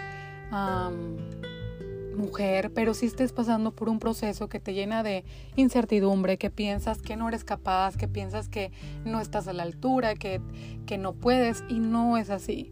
mujer, 2.17 2.73
pero 2.75 2.95
si 2.95 3.07
estés 3.07 3.33
pasando 3.33 3.73
por 3.73 3.89
un 3.89 3.99
proceso 3.99 4.49
que 4.49 4.61
te 4.61 4.75
llena 4.75 5.03
de 5.03 5.25
incertidumbre, 5.57 6.39
que 6.39 6.51
piensas 6.51 7.01
que 7.01 7.17
no 7.17 7.29
eres 7.29 7.45
capaz, 7.45 7.97
que 7.97 8.09
piensas 8.09 8.49
que 8.49 8.71
no 9.05 9.21
estás 9.21 9.49
a 9.49 9.53
la 9.53 9.63
altura, 9.63 10.15
que, 10.15 10.41
que 10.87 10.99
no 10.99 11.15
puedes 11.15 11.65
y 11.69 11.79
no 11.79 12.17
es 12.19 12.31
así. 12.31 12.71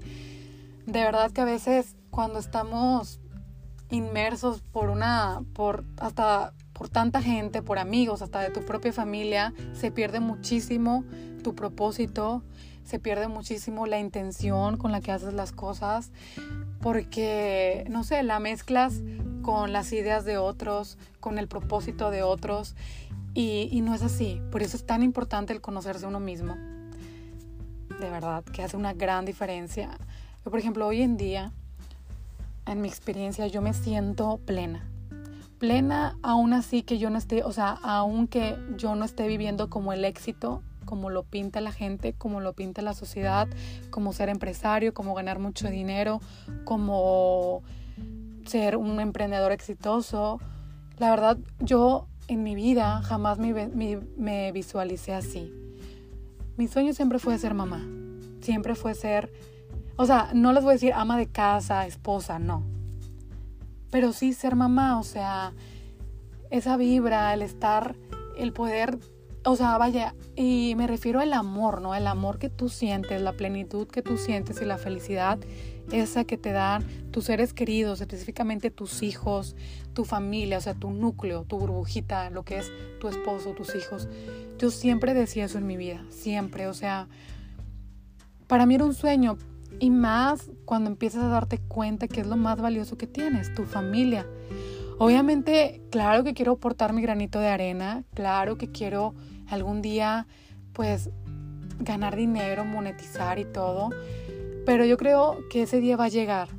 De 0.87 1.01
verdad 1.01 1.31
que 1.31 1.41
a 1.41 1.47
veces 1.47 1.97
cuando 2.11 2.39
estamos 2.39 3.21
inmersos 3.91 4.63
por 4.63 4.91
una, 4.91 5.43
por 5.55 5.85
hasta 5.99 6.55
por 6.81 6.89
tanta 6.89 7.21
gente, 7.21 7.61
por 7.61 7.79
amigos, 7.79 8.23
hasta 8.23 8.41
de 8.41 8.49
tu 8.49 8.65
propia 8.65 8.91
familia, 8.91 9.53
se 9.75 9.91
pierde 9.91 10.19
muchísimo 10.19 11.05
tu 11.45 11.55
propósito, 11.55 12.43
se 12.85 12.99
pierde 12.99 13.29
muchísimo 13.29 13.87
la 13.87 13.99
intención 13.99 14.79
con 14.79 14.91
la 14.91 15.03
que 15.03 15.13
haces 15.13 15.35
las 15.35 15.53
cosas, 15.53 16.11
porque, 16.81 17.85
no 17.91 18.05
sé, 18.05 18.23
la 18.23 18.41
mezclas 18.41 19.01
con 19.43 19.73
las 19.73 19.93
ideas 19.93 20.25
de 20.25 20.39
otros, 20.39 20.99
con 21.21 21.39
el 21.39 21.49
propósito 21.49 22.11
de 22.11 22.23
otros, 22.23 22.75
y, 23.35 23.81
no 23.83 23.95
es 23.95 24.03
así. 24.03 24.41
Por 24.51 24.63
eso 24.63 24.77
es 24.77 24.85
tan 24.85 25.03
importante 25.03 25.53
el 25.53 25.61
conocerse 25.61 26.07
uno 26.07 26.21
mismo. 26.21 26.57
De 28.01 28.11
verdad, 28.11 28.45
que 28.45 28.63
hace 28.63 28.77
una 28.77 28.93
gran 28.93 29.25
diferencia. 29.25 29.91
Por 30.43 30.59
ejemplo, 30.59 30.87
hoy 30.87 31.03
en 31.03 31.17
día, 31.17 31.53
en 32.67 32.81
mi 32.81 32.89
experiencia, 32.89 33.47
yo 33.47 33.63
me 33.63 33.73
siento 33.75 34.39
plena. 34.45 34.85
Plena 35.59 36.17
aún 36.23 36.55
así 36.55 36.83
que 36.83 36.99
yo 36.99 37.11
no 37.11 37.19
esté, 37.19 37.45
o 37.45 37.53
sea, 37.53 37.79
aunque 37.83 38.57
yo 38.77 38.95
no 38.95 39.05
esté 39.05 39.29
viviendo 39.29 39.69
como 39.69 39.93
el 39.93 40.05
éxito 40.05 40.63
como 40.91 41.09
lo 41.09 41.23
pinta 41.23 41.61
la 41.61 41.71
gente, 41.71 42.15
como 42.15 42.41
lo 42.41 42.53
pinta 42.53 42.83
la 42.83 42.95
sociedad, 42.95 43.47
como 43.91 44.13
ser 44.13 44.29
empresario, 44.29 44.93
como 44.93 45.15
ganar 45.15 45.39
mucho 45.39 45.71
dinero, 45.71 46.21
como 46.65 47.63
ser 48.45 48.77
un 48.77 48.99
emprendedor 48.99 49.53
exitoso. 49.53 50.41
La 50.99 51.11
verdad, 51.11 51.39
yo 51.61 52.09
en 52.27 52.43
mi 52.43 52.57
vida 52.57 53.03
jamás 53.03 53.39
me, 53.39 54.51
visualicé 54.51 55.15
así. 55.15 55.53
Mi 56.57 56.67
sueño 56.67 56.93
siempre 56.93 57.21
fue 57.21 57.39
ser 57.39 57.55
mamá, 57.55 57.87
siempre 58.41 58.75
fue 58.75 58.95
ser, 58.95 59.33
o 59.95 60.07
sea, 60.07 60.31
no 60.35 60.53
les 60.53 60.65
voy 60.65 60.73
a 60.73 60.75
decir 60.75 60.93
ama 60.93 61.17
de 61.17 61.29
casa, 61.29 61.87
esposa, 61.87 62.41
no. 62.41 62.65
Pero 63.93 64.13
sí 64.13 64.33
ser 64.33 64.57
mamá, 64.57 64.99
o 64.99 65.05
sea, 65.05 65.53
esa 66.51 66.77
vibra, 66.77 67.33
el 67.33 67.43
estar, 67.43 67.95
el 68.37 68.53
poder 68.53 68.99
o 69.45 69.57
sea, 69.57 69.79
vaya, 69.79 70.15
y 70.37 70.75
me 70.77 70.87
refiero 70.87 71.21
al 71.21 71.33
amor, 71.33 71.81
¿no? 71.81 71.95
El 71.95 72.07
amor 72.07 72.39
que 72.39 72.51
tú 72.51 72.69
sientes, 72.69 73.21
la 73.23 73.33
plenitud 73.33 73.89
que 73.89 74.03
tú 74.03 74.19
sientes 74.19 74.61
y 74.61 74.65
la 74.65 74.79
felicidad 74.79 75.39
esa 75.93 76.25
que 76.25 76.37
te 76.37 76.53
dan 76.53 76.85
tus 77.11 77.25
seres 77.25 77.53
queridos, 77.53 78.01
específicamente 78.01 78.71
tus 78.71 79.03
hijos, 79.03 79.57
tu 79.93 80.05
familia, 80.05 80.59
o 80.59 80.61
sea, 80.61 80.75
tu 80.75 80.91
núcleo, 80.91 81.45
tu 81.45 81.59
burbujita, 81.59 82.31
lo 82.31 82.45
que 82.45 82.59
es 82.59 82.71
tu 83.01 83.09
esposo, 83.09 83.53
tus 83.53 83.75
hijos. 83.75 84.09
Yo 84.59 84.71
siempre 84.71 85.15
decía 85.15 85.47
eso 85.47 85.59
en 85.59 85.67
mi 85.67 85.77
vida, 85.77 86.05
siempre, 86.11 86.69
o 86.69 86.75
sea, 86.75 87.09
para 88.47 88.67
mí 88.67 88.75
era 88.75 88.85
un 88.85 88.95
sueño 88.95 89.39
y 89.79 89.91
más 89.91 90.51
cuando 90.65 90.91
empiezas 90.91 91.25
a 91.25 91.29
darte 91.29 91.59
cuenta 91.59 92.09
que 92.09 92.21
es 92.21 92.27
lo 92.27 92.37
más 92.37 92.61
valioso 92.61 92.97
que 92.97 93.07
tienes, 93.07 93.55
tu 93.55 93.65
familia. 93.65 94.27
Obviamente, 95.03 95.81
claro 95.91 96.25
que 96.25 96.35
quiero 96.35 96.53
aportar 96.53 96.93
mi 96.93 97.01
granito 97.01 97.41
de 97.41 97.49
arena, 97.49 98.05
claro 98.13 98.59
que 98.59 98.71
quiero 98.71 99.15
algún 99.49 99.81
día 99.81 100.27
pues 100.75 101.09
ganar 101.79 102.17
dinero, 102.17 102.67
monetizar 102.67 103.39
y 103.39 103.47
todo, 103.47 103.89
pero 104.67 104.85
yo 104.85 104.99
creo 104.99 105.39
que 105.49 105.63
ese 105.63 105.81
día 105.81 105.97
va 105.97 106.05
a 106.05 106.09
llegar 106.09 106.51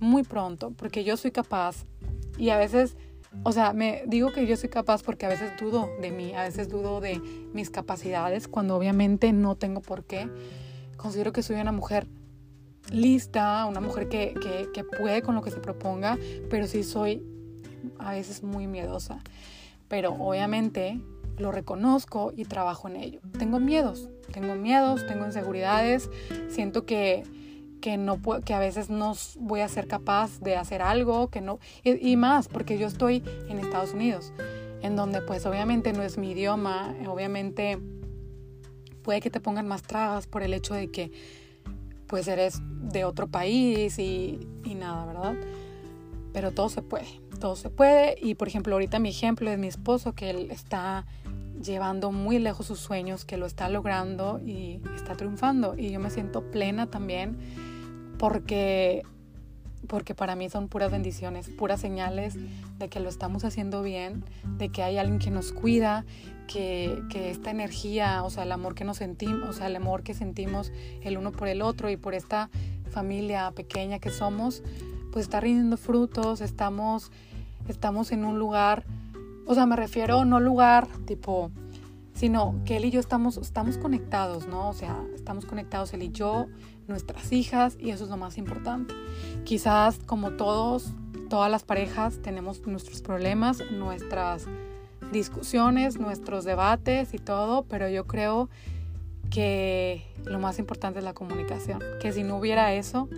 muy 0.00 0.22
pronto 0.22 0.70
porque 0.70 1.04
yo 1.04 1.18
soy 1.18 1.30
capaz 1.30 1.84
y 2.38 2.48
a 2.48 2.56
veces, 2.56 2.96
o 3.42 3.52
sea, 3.52 3.74
me 3.74 4.04
digo 4.06 4.32
que 4.32 4.46
yo 4.46 4.56
soy 4.56 4.70
capaz 4.70 5.02
porque 5.02 5.26
a 5.26 5.28
veces 5.28 5.52
dudo 5.60 5.90
de 6.00 6.10
mí, 6.10 6.32
a 6.32 6.44
veces 6.44 6.70
dudo 6.70 7.02
de 7.02 7.20
mis 7.52 7.68
capacidades 7.68 8.48
cuando 8.48 8.76
obviamente 8.76 9.30
no 9.34 9.56
tengo 9.56 9.82
por 9.82 10.04
qué. 10.04 10.30
Considero 10.96 11.34
que 11.34 11.42
soy 11.42 11.60
una 11.60 11.72
mujer 11.72 12.06
lista, 12.90 13.66
una 13.66 13.82
mujer 13.82 14.08
que, 14.08 14.32
que, 14.40 14.70
que 14.72 14.84
puede 14.84 15.20
con 15.20 15.34
lo 15.34 15.42
que 15.42 15.50
se 15.50 15.60
proponga, 15.60 16.16
pero 16.48 16.66
sí 16.66 16.82
soy 16.82 17.33
a 17.98 18.12
veces 18.12 18.42
muy 18.42 18.66
miedosa, 18.66 19.18
pero 19.88 20.12
obviamente 20.12 21.00
lo 21.38 21.52
reconozco 21.52 22.32
y 22.36 22.44
trabajo 22.44 22.88
en 22.88 22.96
ello. 22.96 23.20
Tengo 23.38 23.60
miedos, 23.60 24.08
tengo 24.32 24.54
miedos, 24.54 25.06
tengo 25.06 25.26
inseguridades, 25.26 26.10
siento 26.48 26.84
que, 26.86 27.24
que, 27.80 27.96
no 27.96 28.20
que 28.44 28.54
a 28.54 28.58
veces 28.58 28.90
no 28.90 29.14
voy 29.38 29.60
a 29.60 29.68
ser 29.68 29.86
capaz 29.86 30.40
de 30.40 30.56
hacer 30.56 30.82
algo, 30.82 31.28
que 31.28 31.40
no, 31.40 31.58
y, 31.82 32.16
más, 32.16 32.48
porque 32.48 32.78
yo 32.78 32.86
estoy 32.86 33.22
en 33.48 33.58
Estados 33.58 33.92
Unidos, 33.92 34.32
en 34.82 34.96
donde 34.96 35.22
pues 35.22 35.44
obviamente 35.46 35.92
no 35.92 36.02
es 36.02 36.18
mi 36.18 36.32
idioma, 36.32 36.94
obviamente 37.08 37.78
puede 39.02 39.20
que 39.20 39.30
te 39.30 39.40
pongan 39.40 39.66
más 39.66 39.82
trabas 39.82 40.26
por 40.26 40.42
el 40.42 40.54
hecho 40.54 40.74
de 40.74 40.90
que 40.90 41.10
pues 42.06 42.28
eres 42.28 42.60
de 42.62 43.04
otro 43.04 43.26
país 43.26 43.98
y, 43.98 44.38
y 44.64 44.74
nada, 44.74 45.04
¿verdad? 45.06 45.34
Pero 46.32 46.52
todo 46.52 46.68
se 46.68 46.82
puede 46.82 47.23
todo 47.44 47.56
se 47.56 47.68
puede. 47.68 48.16
Y 48.22 48.36
por 48.36 48.48
ejemplo, 48.48 48.74
ahorita 48.74 48.98
mi 48.98 49.10
ejemplo 49.10 49.50
es 49.50 49.58
mi 49.58 49.66
esposo, 49.66 50.14
que 50.14 50.30
él 50.30 50.50
está 50.50 51.04
llevando 51.62 52.10
muy 52.10 52.38
lejos 52.38 52.64
sus 52.64 52.80
sueños, 52.80 53.26
que 53.26 53.36
lo 53.36 53.44
está 53.44 53.68
logrando 53.68 54.40
y 54.42 54.80
está 54.96 55.14
triunfando. 55.14 55.74
Y 55.76 55.90
yo 55.90 56.00
me 56.00 56.08
siento 56.08 56.50
plena 56.50 56.86
también 56.86 57.36
porque, 58.18 59.02
porque 59.88 60.14
para 60.14 60.36
mí 60.36 60.48
son 60.48 60.68
puras 60.68 60.90
bendiciones, 60.90 61.50
puras 61.50 61.82
señales 61.82 62.34
de 62.78 62.88
que 62.88 62.98
lo 62.98 63.10
estamos 63.10 63.44
haciendo 63.44 63.82
bien, 63.82 64.24
de 64.56 64.70
que 64.70 64.82
hay 64.82 64.96
alguien 64.96 65.18
que 65.18 65.30
nos 65.30 65.52
cuida, 65.52 66.06
que, 66.46 66.98
que 67.10 67.30
esta 67.30 67.50
energía, 67.50 68.24
o 68.24 68.30
sea, 68.30 68.44
el 68.44 68.52
amor 68.52 68.74
que 68.74 68.84
nos 68.84 68.96
sentimos, 68.96 69.50
o 69.50 69.52
sea, 69.52 69.66
el 69.66 69.76
amor 69.76 70.02
que 70.02 70.14
sentimos 70.14 70.72
el 71.02 71.18
uno 71.18 71.30
por 71.30 71.48
el 71.48 71.60
otro 71.60 71.90
y 71.90 71.98
por 71.98 72.14
esta 72.14 72.48
familia 72.88 73.50
pequeña 73.50 73.98
que 73.98 74.08
somos, 74.08 74.62
pues 75.12 75.26
está 75.26 75.40
rindiendo 75.40 75.76
frutos, 75.76 76.40
estamos 76.40 77.12
estamos 77.68 78.12
en 78.12 78.24
un 78.24 78.38
lugar, 78.38 78.84
o 79.46 79.54
sea, 79.54 79.66
me 79.66 79.76
refiero 79.76 80.24
no 80.24 80.40
lugar 80.40 80.86
tipo, 81.06 81.50
sino 82.14 82.54
que 82.64 82.76
él 82.76 82.84
y 82.86 82.90
yo 82.90 83.00
estamos, 83.00 83.36
estamos 83.36 83.78
conectados, 83.78 84.46
¿no? 84.46 84.68
O 84.68 84.72
sea, 84.72 85.02
estamos 85.14 85.46
conectados 85.46 85.92
él 85.92 86.02
y 86.02 86.10
yo, 86.10 86.46
nuestras 86.86 87.32
hijas, 87.32 87.76
y 87.80 87.90
eso 87.90 88.04
es 88.04 88.10
lo 88.10 88.16
más 88.16 88.38
importante. 88.38 88.94
Quizás 89.44 89.98
como 90.06 90.32
todos, 90.32 90.92
todas 91.28 91.50
las 91.50 91.64
parejas 91.64 92.20
tenemos 92.22 92.66
nuestros 92.66 93.02
problemas, 93.02 93.62
nuestras 93.72 94.46
discusiones, 95.12 95.98
nuestros 95.98 96.44
debates 96.44 97.14
y 97.14 97.18
todo, 97.18 97.64
pero 97.64 97.88
yo 97.88 98.06
creo 98.06 98.48
que 99.30 100.04
lo 100.24 100.38
más 100.38 100.58
importante 100.58 101.00
es 101.00 101.04
la 101.04 101.14
comunicación, 101.14 101.80
que 102.00 102.12
si 102.12 102.22
no 102.22 102.36
hubiera 102.36 102.72
eso, 102.74 103.08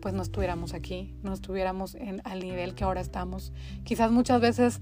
pues 0.00 0.14
no 0.14 0.22
estuviéramos 0.22 0.74
aquí, 0.74 1.14
no 1.22 1.32
estuviéramos 1.32 1.94
en, 1.94 2.20
al 2.24 2.40
nivel 2.40 2.74
que 2.74 2.84
ahora 2.84 3.00
estamos. 3.00 3.52
Quizás 3.84 4.10
muchas 4.10 4.40
veces 4.40 4.80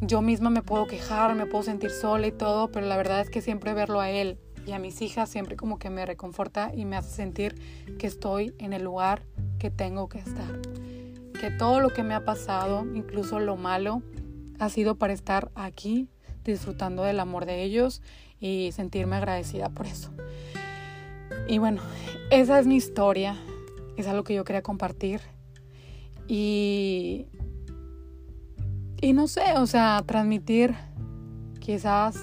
yo 0.00 0.22
misma 0.22 0.50
me 0.50 0.62
puedo 0.62 0.86
quejar, 0.86 1.34
me 1.34 1.46
puedo 1.46 1.64
sentir 1.64 1.90
sola 1.90 2.26
y 2.26 2.32
todo, 2.32 2.70
pero 2.70 2.86
la 2.86 2.96
verdad 2.96 3.20
es 3.20 3.30
que 3.30 3.40
siempre 3.40 3.74
verlo 3.74 4.00
a 4.00 4.10
él 4.10 4.38
y 4.66 4.72
a 4.72 4.78
mis 4.78 5.00
hijas 5.00 5.28
siempre 5.28 5.56
como 5.56 5.78
que 5.78 5.90
me 5.90 6.04
reconforta 6.04 6.72
y 6.74 6.84
me 6.84 6.96
hace 6.96 7.14
sentir 7.14 7.54
que 7.98 8.06
estoy 8.06 8.54
en 8.58 8.72
el 8.72 8.82
lugar 8.82 9.22
que 9.58 9.70
tengo 9.70 10.08
que 10.08 10.18
estar. 10.18 10.60
Que 11.40 11.50
todo 11.50 11.80
lo 11.80 11.90
que 11.90 12.02
me 12.02 12.14
ha 12.14 12.24
pasado, 12.24 12.84
incluso 12.94 13.38
lo 13.38 13.56
malo, 13.56 14.02
ha 14.58 14.68
sido 14.68 14.96
para 14.96 15.12
estar 15.12 15.50
aquí 15.54 16.08
disfrutando 16.44 17.02
del 17.02 17.20
amor 17.20 17.44
de 17.44 17.62
ellos 17.62 18.02
y 18.40 18.70
sentirme 18.72 19.16
agradecida 19.16 19.68
por 19.68 19.86
eso. 19.86 20.10
Y 21.48 21.58
bueno, 21.58 21.82
esa 22.30 22.58
es 22.58 22.66
mi 22.66 22.76
historia 22.76 23.36
es 23.96 24.06
algo 24.06 24.24
que 24.24 24.34
yo 24.34 24.44
quería 24.44 24.62
compartir. 24.62 25.20
Y, 26.28 27.26
y 29.00 29.12
no 29.12 29.28
sé, 29.28 29.54
o 29.56 29.66
sea, 29.66 30.02
transmitir 30.06 30.74
quizás 31.60 32.16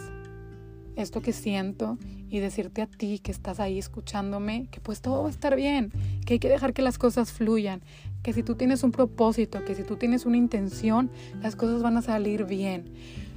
esto 0.96 1.22
que 1.22 1.34
siento 1.34 1.98
y 2.30 2.40
decirte 2.40 2.82
a 2.82 2.88
ti 2.88 3.20
que 3.20 3.32
estás 3.32 3.60
ahí 3.60 3.78
escuchándome 3.78 4.68
que 4.72 4.80
pues 4.80 5.02
todo 5.02 5.22
va 5.22 5.28
a 5.28 5.32
estar 5.32 5.56
bien, 5.56 5.92
que 6.26 6.34
hay 6.34 6.40
que 6.40 6.50
dejar 6.50 6.74
que 6.74 6.82
las 6.82 6.98
cosas 6.98 7.32
fluyan, 7.32 7.84
que 8.24 8.34
si 8.34 8.42
tú 8.42 8.56
tienes 8.56 8.84
un 8.84 8.92
propósito, 8.92 9.64
que 9.64 9.76
si 9.76 9.84
tú 9.84 9.98
tienes 9.98 10.26
una 10.26 10.38
intención, 10.38 11.12
las 11.42 11.56
cosas 11.56 11.84
van 11.84 11.98
a 11.98 12.02
salir 12.02 12.46
bien. 12.46 12.86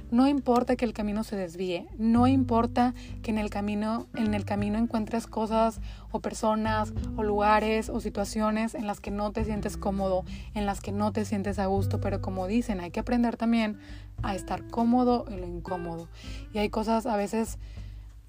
No 0.09 0.27
importa 0.27 0.77
que 0.77 0.85
el 0.85 0.93
camino 0.93 1.25
se 1.25 1.35
desvíe, 1.35 1.85
no 1.97 2.27
importa 2.27 2.93
que 3.21 3.31
en 3.31 3.37
el 3.37 3.49
camino, 3.49 4.07
en 4.15 4.33
el 4.33 4.45
camino 4.45 4.77
encuentres 4.77 5.27
cosas 5.27 5.81
o 6.11 6.21
personas 6.21 6.93
o 7.17 7.23
lugares 7.23 7.89
o 7.89 7.99
situaciones 7.99 8.73
en 8.73 8.87
las 8.87 9.01
que 9.01 9.11
no 9.11 9.31
te 9.31 9.43
sientes 9.43 9.75
cómodo, 9.75 10.23
en 10.53 10.65
las 10.65 10.79
que 10.79 10.93
no 10.93 11.11
te 11.11 11.25
sientes 11.25 11.59
a 11.59 11.65
gusto, 11.65 11.99
pero 11.99 12.21
como 12.21 12.47
dicen, 12.47 12.79
hay 12.79 12.91
que 12.91 13.01
aprender 13.01 13.35
también 13.35 13.79
a 14.23 14.33
estar 14.33 14.65
cómodo 14.67 15.25
en 15.29 15.41
lo 15.41 15.47
incómodo. 15.47 16.07
Y 16.53 16.59
hay 16.59 16.69
cosas, 16.69 17.05
a 17.05 17.17
veces 17.17 17.57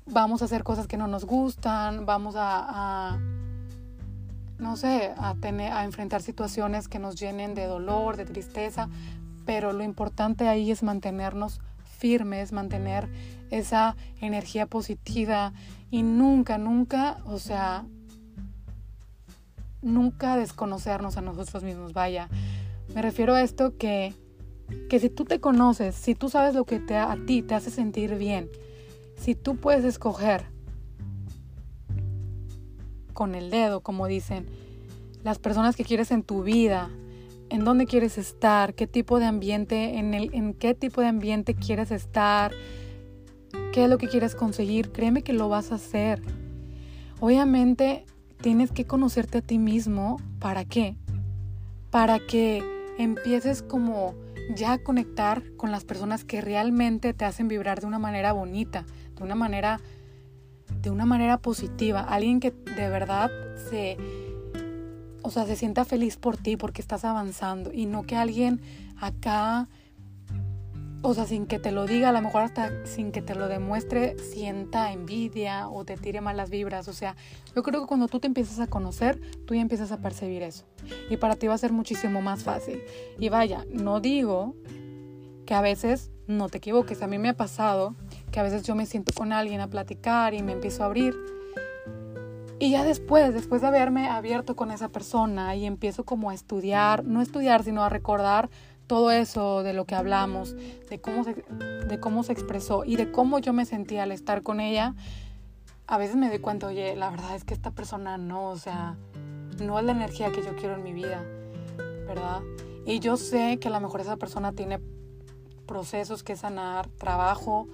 vamos 0.04 0.42
a 0.42 0.46
hacer 0.46 0.64
cosas 0.64 0.88
que 0.88 0.96
no 0.96 1.06
nos 1.06 1.26
gustan, 1.26 2.06
vamos 2.06 2.34
a, 2.34 3.12
a 3.12 3.20
no 4.58 4.76
sé, 4.76 5.14
a, 5.16 5.34
tener, 5.36 5.72
a 5.72 5.84
enfrentar 5.84 6.22
situaciones 6.22 6.88
que 6.88 6.98
nos 6.98 7.14
llenen 7.14 7.54
de 7.54 7.66
dolor, 7.66 8.16
de 8.16 8.24
tristeza, 8.24 8.88
pero 9.46 9.72
lo 9.72 9.84
importante 9.84 10.48
ahí 10.48 10.70
es 10.70 10.82
mantenernos 10.82 11.60
firmes, 11.98 12.52
mantener 12.52 13.08
esa 13.50 13.96
energía 14.20 14.66
positiva 14.66 15.52
y 15.90 16.02
nunca, 16.02 16.58
nunca, 16.58 17.18
o 17.24 17.38
sea, 17.38 17.84
nunca 19.82 20.36
desconocernos 20.36 21.16
a 21.16 21.20
nosotros 21.20 21.62
mismos. 21.62 21.92
Vaya, 21.92 22.28
me 22.94 23.02
refiero 23.02 23.34
a 23.34 23.42
esto 23.42 23.76
que, 23.76 24.14
que 24.88 25.00
si 25.00 25.10
tú 25.10 25.24
te 25.24 25.40
conoces, 25.40 25.94
si 25.94 26.14
tú 26.14 26.28
sabes 26.28 26.54
lo 26.54 26.64
que 26.64 26.78
te, 26.78 26.96
a 26.96 27.16
ti 27.26 27.42
te 27.42 27.54
hace 27.54 27.70
sentir 27.70 28.16
bien, 28.16 28.48
si 29.18 29.34
tú 29.34 29.56
puedes 29.56 29.84
escoger 29.84 30.44
con 33.12 33.34
el 33.34 33.50
dedo, 33.50 33.80
como 33.80 34.06
dicen, 34.06 34.46
las 35.24 35.38
personas 35.38 35.74
que 35.74 35.84
quieres 35.84 36.12
en 36.12 36.22
tu 36.22 36.42
vida, 36.44 36.90
en 37.50 37.64
dónde 37.64 37.86
quieres 37.86 38.18
estar, 38.18 38.74
qué 38.74 38.86
tipo 38.86 39.18
de 39.18 39.26
ambiente, 39.26 39.98
en, 39.98 40.14
el, 40.14 40.34
en 40.34 40.54
qué 40.54 40.74
tipo 40.74 41.00
de 41.00 41.08
ambiente 41.08 41.54
quieres 41.54 41.90
estar, 41.90 42.52
qué 43.72 43.84
es 43.84 43.90
lo 43.90 43.98
que 43.98 44.08
quieres 44.08 44.34
conseguir, 44.34 44.92
créeme 44.92 45.22
que 45.22 45.32
lo 45.32 45.48
vas 45.48 45.72
a 45.72 45.76
hacer. 45.76 46.22
Obviamente 47.20 48.04
tienes 48.40 48.70
que 48.70 48.86
conocerte 48.86 49.38
a 49.38 49.42
ti 49.42 49.58
mismo, 49.58 50.20
¿para 50.38 50.64
qué? 50.64 50.96
Para 51.90 52.18
que 52.18 52.62
empieces 52.98 53.62
como 53.62 54.14
ya 54.54 54.74
a 54.74 54.78
conectar 54.78 55.42
con 55.56 55.70
las 55.70 55.84
personas 55.84 56.24
que 56.24 56.40
realmente 56.40 57.12
te 57.14 57.24
hacen 57.24 57.48
vibrar 57.48 57.80
de 57.80 57.86
una 57.86 57.98
manera 57.98 58.32
bonita, 58.32 58.86
de 59.16 59.22
una 59.24 59.34
manera 59.34 59.80
de 60.82 60.90
una 60.90 61.06
manera 61.06 61.38
positiva, 61.38 62.00
alguien 62.00 62.40
que 62.40 62.50
de 62.50 62.88
verdad 62.88 63.30
se, 63.70 63.96
o 65.22 65.30
sea, 65.30 65.46
se 65.46 65.56
sienta 65.56 65.84
feliz 65.84 66.16
por 66.16 66.36
ti 66.36 66.56
porque 66.56 66.80
estás 66.80 67.04
avanzando 67.04 67.72
y 67.72 67.86
no 67.86 68.02
que 68.04 68.16
alguien 68.16 68.60
acá, 69.00 69.68
o 71.02 71.14
sea, 71.14 71.26
sin 71.26 71.46
que 71.46 71.58
te 71.58 71.72
lo 71.72 71.86
diga, 71.86 72.08
a 72.08 72.12
lo 72.12 72.20
mejor 72.20 72.42
hasta 72.42 72.86
sin 72.86 73.12
que 73.12 73.22
te 73.22 73.34
lo 73.34 73.48
demuestre, 73.48 74.18
sienta 74.18 74.92
envidia 74.92 75.68
o 75.68 75.84
te 75.84 75.96
tire 75.96 76.20
malas 76.20 76.50
vibras. 76.50 76.88
O 76.88 76.92
sea, 76.92 77.16
yo 77.54 77.62
creo 77.62 77.80
que 77.82 77.86
cuando 77.86 78.08
tú 78.08 78.20
te 78.20 78.26
empiezas 78.26 78.58
a 78.60 78.66
conocer, 78.66 79.20
tú 79.46 79.54
ya 79.54 79.60
empiezas 79.60 79.92
a 79.92 79.98
percibir 79.98 80.42
eso. 80.42 80.64
Y 81.10 81.16
para 81.16 81.36
ti 81.36 81.46
va 81.46 81.54
a 81.54 81.58
ser 81.58 81.72
muchísimo 81.72 82.20
más 82.20 82.42
fácil. 82.42 82.80
Y 83.18 83.28
vaya, 83.28 83.64
no 83.72 84.00
digo 84.00 84.54
que 85.46 85.54
a 85.54 85.60
veces 85.60 86.10
no 86.26 86.48
te 86.48 86.58
equivoques, 86.58 87.00
a 87.00 87.06
mí 87.06 87.16
me 87.18 87.30
ha 87.30 87.36
pasado 87.36 87.94
que 88.30 88.40
a 88.40 88.42
veces 88.42 88.64
yo 88.64 88.74
me 88.74 88.84
siento 88.84 89.12
con 89.14 89.32
alguien 89.32 89.60
a 89.60 89.68
platicar 89.68 90.34
y 90.34 90.42
me 90.42 90.52
empiezo 90.52 90.82
a 90.82 90.86
abrir. 90.86 91.14
Y 92.60 92.70
ya 92.70 92.84
después, 92.84 93.32
después 93.32 93.62
de 93.62 93.68
haberme 93.68 94.08
abierto 94.08 94.56
con 94.56 94.70
esa 94.70 94.88
persona 94.88 95.54
y 95.54 95.64
empiezo 95.64 96.04
como 96.04 96.30
a 96.30 96.34
estudiar, 96.34 97.04
no 97.04 97.22
estudiar, 97.22 97.62
sino 97.62 97.84
a 97.84 97.88
recordar 97.88 98.50
todo 98.88 99.12
eso 99.12 99.62
de 99.62 99.74
lo 99.74 99.84
que 99.84 99.94
hablamos, 99.94 100.56
de 100.88 101.00
cómo 101.00 101.22
se, 101.22 101.34
de 101.34 102.00
cómo 102.00 102.24
se 102.24 102.32
expresó 102.32 102.84
y 102.84 102.96
de 102.96 103.12
cómo 103.12 103.38
yo 103.38 103.52
me 103.52 103.64
sentía 103.64 104.02
al 104.02 104.12
estar 104.12 104.42
con 104.42 104.60
ella, 104.60 104.94
a 105.86 105.98
veces 105.98 106.16
me 106.16 106.28
doy 106.28 106.40
cuenta, 106.40 106.66
oye, 106.66 106.96
la 106.96 107.10
verdad 107.10 107.36
es 107.36 107.44
que 107.44 107.54
esta 107.54 107.70
persona 107.70 108.18
no, 108.18 108.48
o 108.48 108.56
sea, 108.56 108.96
no 109.62 109.78
es 109.78 109.84
la 109.84 109.92
energía 109.92 110.32
que 110.32 110.42
yo 110.42 110.56
quiero 110.56 110.74
en 110.74 110.82
mi 110.82 110.92
vida, 110.92 111.22
¿verdad? 112.06 112.40
Y 112.86 112.98
yo 113.00 113.16
sé 113.16 113.58
que 113.58 113.68
a 113.68 113.70
lo 113.70 113.80
mejor 113.80 114.00
esa 114.00 114.16
persona 114.16 114.52
tiene 114.52 114.80
procesos 115.66 116.22
que 116.22 116.34
sanar, 116.34 116.88
trabajo, 116.88 117.68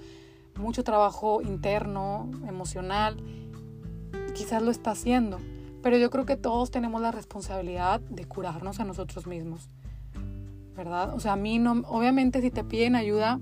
mucho 0.57 0.85
trabajo 0.85 1.41
interno, 1.43 2.31
emocional, 2.47 3.17
quizás 4.35 4.63
lo 4.63 4.71
está 4.71 4.93
haciendo, 4.93 5.39
pero 5.83 5.97
yo 5.97 6.11
creo 6.11 6.27
que 6.27 6.37
todos 6.37 6.71
tenemos 6.71 7.01
la 7.01 7.11
responsabilidad 7.11 8.01
de 8.01 8.25
curarnos 8.25 8.81
a 8.81 8.85
nosotros 8.85 9.27
mismos, 9.27 9.69
¿verdad? 10.77 11.15
O 11.15 11.21
sea, 11.21 11.35
a 11.35 11.37
mí 11.37 11.59
no, 11.59 11.83
obviamente 11.87 12.41
si 12.41 12.51
te 12.51 12.65
piden 12.65 12.97
ayuda, 12.97 13.41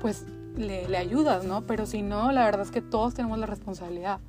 pues 0.00 0.26
le, 0.56 0.88
le 0.88 0.96
ayudas, 0.96 1.44
¿no? 1.44 1.66
Pero 1.66 1.86
si 1.86 2.02
no, 2.02 2.32
la 2.32 2.44
verdad 2.44 2.62
es 2.62 2.70
que 2.70 2.82
todos 2.82 3.14
tenemos 3.14 3.38
la 3.38 3.46
responsabilidad. 3.46 4.20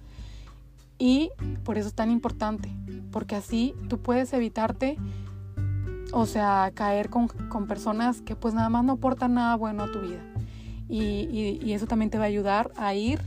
Y 1.00 1.30
por 1.64 1.78
eso 1.78 1.88
es 1.90 1.94
tan 1.94 2.10
importante, 2.10 2.72
porque 3.12 3.36
así 3.36 3.76
tú 3.88 4.00
puedes 4.00 4.34
evitarte, 4.34 4.98
o 6.12 6.26
sea, 6.26 6.72
caer 6.74 7.10
con, 7.10 7.28
con 7.28 7.68
personas 7.68 8.22
que 8.22 8.36
pues 8.36 8.54
nada 8.54 8.70
más 8.70 8.84
no 8.84 8.94
aportan 8.94 9.36
nada 9.36 9.56
bueno 9.56 9.84
a 9.84 9.92
tu 9.92 10.00
vida 10.00 10.24
y, 10.90 11.74
eso 11.74 11.86
también 11.86 12.10
te 12.10 12.18
va 12.18 12.26
a 12.26 12.28
ayudar 12.28 12.72
a 12.76 12.94
ir 12.94 13.20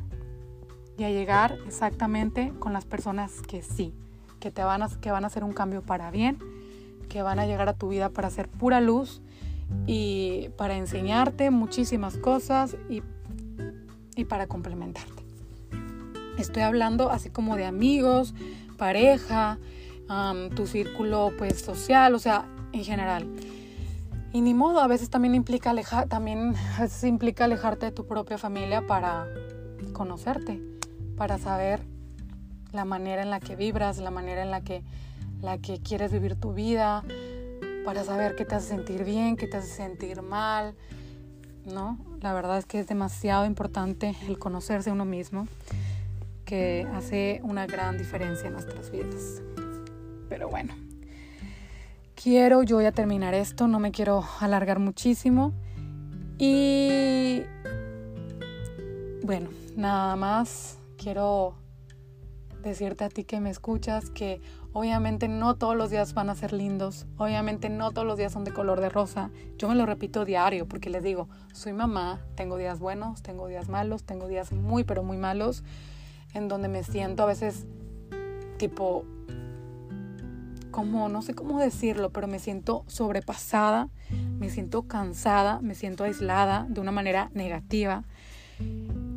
y 1.01 1.05
a 1.05 1.11
llegar 1.11 1.57
exactamente 1.67 2.53
con 2.59 2.75
las 2.75 2.85
personas 2.85 3.41
que 3.41 3.63
sí, 3.63 3.95
que 4.39 4.51
te 4.51 4.63
van 4.63 4.83
a, 4.83 4.89
que 5.01 5.11
van 5.11 5.25
a 5.25 5.29
hacer 5.29 5.45
un 5.45 5.55
cambio 5.55 5.81
para 5.81 6.11
bien, 6.11 6.39
que 7.09 7.23
van 7.23 7.39
a 7.39 7.47
llegar 7.47 7.71
a 7.71 7.73
tu 7.73 7.89
vida 7.89 8.11
para 8.11 8.29
hacer 8.29 8.51
pura 8.51 8.83
luz 8.83 9.23
y 9.87 10.51
para 10.59 10.77
enseñarte 10.77 11.51
muchísimas 11.51 12.19
cosas 12.19 12.77
y, 12.91 13.03
para 14.25 14.47
complementarte. 14.47 15.25
Estoy 16.37 16.65
hablando 16.65 17.11
así 17.11 17.31
como 17.31 17.57
de 17.57 17.65
amigos, 17.65 18.35
pareja, 18.77 19.59
tu 20.55 20.67
círculo 20.67 21.33
pues 21.39 21.63
social, 21.63 22.15
o 22.15 22.19
sea, 22.19 22.45
en 22.73 22.85
general. 22.85 23.27
Y 24.35 24.43
ni 24.43 24.53
modo, 24.53 24.81
a 24.81 24.87
veces 24.87 25.09
también 25.09 25.35
implica, 25.35 25.71
alejar, 25.71 26.09
también 26.09 26.55
implica 27.05 27.45
alejarte 27.45 27.87
de 27.87 27.93
tu 27.93 28.07
propia 28.07 28.37
familia 28.37 28.87
para 28.87 29.27
conocerte, 29.95 30.61
para 31.21 31.37
saber 31.37 31.83
la 32.73 32.87
manera 32.87 33.21
en 33.21 33.29
la 33.29 33.41
que 33.41 33.55
vibras, 33.55 33.99
la 33.99 34.11
manera 34.11 34.41
en 34.41 34.51
la 34.51 34.63
que, 34.63 34.83
la 35.43 35.59
que 35.59 35.79
quieres 35.79 36.13
vivir 36.13 36.35
tu 36.35 36.55
vida, 36.55 37.05
para 37.85 38.05
saber 38.05 38.37
qué 38.37 38.47
te 38.47 38.55
hace 38.55 38.69
sentir 38.69 39.05
bien, 39.05 39.37
qué 39.37 39.47
te 39.47 39.59
hace 39.59 39.69
sentir 39.69 40.23
mal, 40.23 40.75
¿no? 41.67 41.99
La 42.23 42.33
verdad 42.33 42.57
es 42.57 42.65
que 42.65 42.81
es 42.81 42.87
demasiado 42.87 43.45
importante 43.45 44.17
el 44.29 44.39
conocerse 44.39 44.91
uno 44.91 45.05
mismo, 45.05 45.47
que 46.47 46.89
hace 46.95 47.43
una 47.45 47.67
gran 47.67 47.99
diferencia 47.99 48.47
en 48.47 48.55
nuestras 48.55 48.91
vidas. 48.91 49.43
Pero 50.31 50.49
bueno, 50.49 50.73
quiero 52.15 52.63
yo 52.63 52.81
ya 52.81 52.93
terminar 52.93 53.35
esto, 53.35 53.69
no 53.69 53.79
me 53.79 53.93
quiero 53.93 54.25
alargar 54.41 54.79
muchísimo. 54.79 55.53
Y 56.39 57.43
bueno, 59.23 59.51
nada 59.77 60.17
más 60.17 60.80
quiero 61.01 61.55
decirte 62.63 63.05
a 63.05 63.09
ti 63.09 63.25
que 63.25 63.41
me 63.41 63.49
escuchas 63.49 64.11
que 64.11 64.43
obviamente 64.75 65.29
no 65.29 65.57
todos 65.57 65.75
los 65.75 65.89
días 65.89 66.13
van 66.13 66.29
a 66.29 66.35
ser 66.35 66.53
lindos, 66.53 67.07
obviamente 67.17 67.71
no 67.71 67.91
todos 67.91 68.07
los 68.07 68.19
días 68.19 68.33
son 68.33 68.45
de 68.45 68.53
color 68.53 68.81
de 68.81 68.91
rosa. 68.91 69.31
Yo 69.57 69.69
me 69.69 69.75
lo 69.75 69.87
repito 69.87 70.27
diario 70.27 70.69
porque 70.69 70.91
les 70.91 71.03
digo, 71.03 71.29
soy 71.55 71.73
mamá, 71.73 72.21
tengo 72.35 72.59
días 72.59 72.79
buenos, 72.81 73.23
tengo 73.23 73.49
días 73.49 73.71
malos, 73.71 74.05
tengo 74.05 74.29
días 74.29 74.53
muy 74.53 74.85
pero 74.85 75.03
muy 75.03 75.17
malos 75.17 75.65
en 76.35 76.49
donde 76.49 76.69
me 76.69 76.85
siento 76.85 77.23
a 77.23 77.27
veces 77.27 77.65
tipo 78.59 79.05
como, 80.71 81.09
no 81.09 81.23
sé 81.23 81.35
cómo 81.35 81.59
decirlo, 81.59 82.11
pero 82.11 82.29
me 82.29 82.39
siento 82.39 82.85
sobrepasada, 82.87 83.89
me 84.39 84.51
siento 84.51 84.83
cansada, 84.83 85.61
me 85.63 85.75
siento 85.75 86.05
aislada 86.05 86.67
de 86.69 86.81
una 86.81 86.93
manera 86.93 87.31
negativa. 87.33 88.05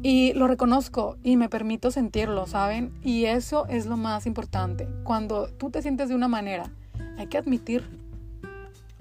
Y 0.05 0.33
lo 0.33 0.47
reconozco 0.47 1.17
y 1.23 1.37
me 1.37 1.47
permito 1.47 1.89
sentirlo, 1.89 2.45
¿saben? 2.45 2.93
Y 3.03 3.23
eso 3.23 3.65
es 3.67 3.85
lo 3.85 3.95
más 3.95 4.25
importante. 4.25 4.85
Cuando 5.05 5.47
tú 5.47 5.71
te 5.71 5.81
sientes 5.81 6.09
de 6.09 6.15
una 6.15 6.27
manera, 6.27 6.69
hay 7.17 7.27
que 7.27 7.37
admitir, 7.37 7.83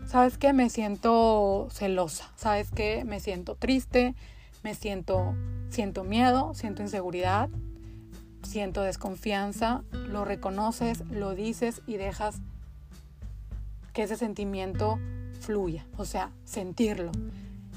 ¿sabes 0.06 0.38
qué? 0.38 0.52
Me 0.52 0.70
siento 0.70 1.66
celosa, 1.72 2.30
¿sabes 2.36 2.70
qué? 2.70 3.04
Me 3.04 3.18
siento 3.18 3.56
triste, 3.56 4.14
me 4.62 4.76
siento, 4.76 5.34
siento 5.70 6.04
miedo, 6.04 6.54
siento 6.54 6.82
inseguridad, 6.82 7.48
siento 8.44 8.82
desconfianza, 8.82 9.82
lo 9.90 10.24
reconoces, 10.24 11.00
lo 11.10 11.34
dices 11.34 11.82
y 11.84 11.96
dejas 11.96 12.36
que 13.92 14.04
ese 14.04 14.16
sentimiento 14.16 15.00
fluya, 15.40 15.84
o 15.96 16.04
sea, 16.04 16.30
sentirlo. 16.44 17.10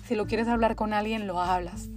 Si 0.07 0.13
lo 0.13 0.27
quieres 0.27 0.47
hablar 0.47 0.75
con 0.75 0.93
alguien, 0.93 1.25
lo 1.25 1.41
hablas. 1.41 1.89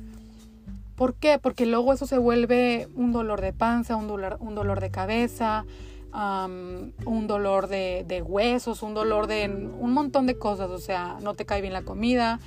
¿Por 0.98 1.14
qué? 1.14 1.38
Porque 1.38 1.64
luego 1.64 1.94
eso 1.94 2.06
se 2.06 2.18
vuelve 2.18 2.88
un 2.94 3.12
dolor 3.12 3.40
de 3.40 3.54
panza, 3.54 3.96
un 3.96 4.06
dolor, 4.06 4.36
un 4.40 4.54
dolor 4.54 4.80
de 4.80 4.90
cabeza, 4.90 5.64
un 6.12 7.26
dolor 7.26 7.68
de, 7.68 8.04
de, 8.06 8.20
huesos, 8.20 8.82
un 8.82 8.92
dolor 8.92 9.26
de 9.26 9.48
un 9.78 9.92
montón 9.92 10.26
de 10.26 10.36
cosas. 10.36 10.68
O 10.70 10.78
sea, 10.78 11.16
no 11.22 11.32
te 11.34 11.46
cae 11.46 11.62
bien 11.62 11.72
la 11.72 11.82
comida, 11.82 12.40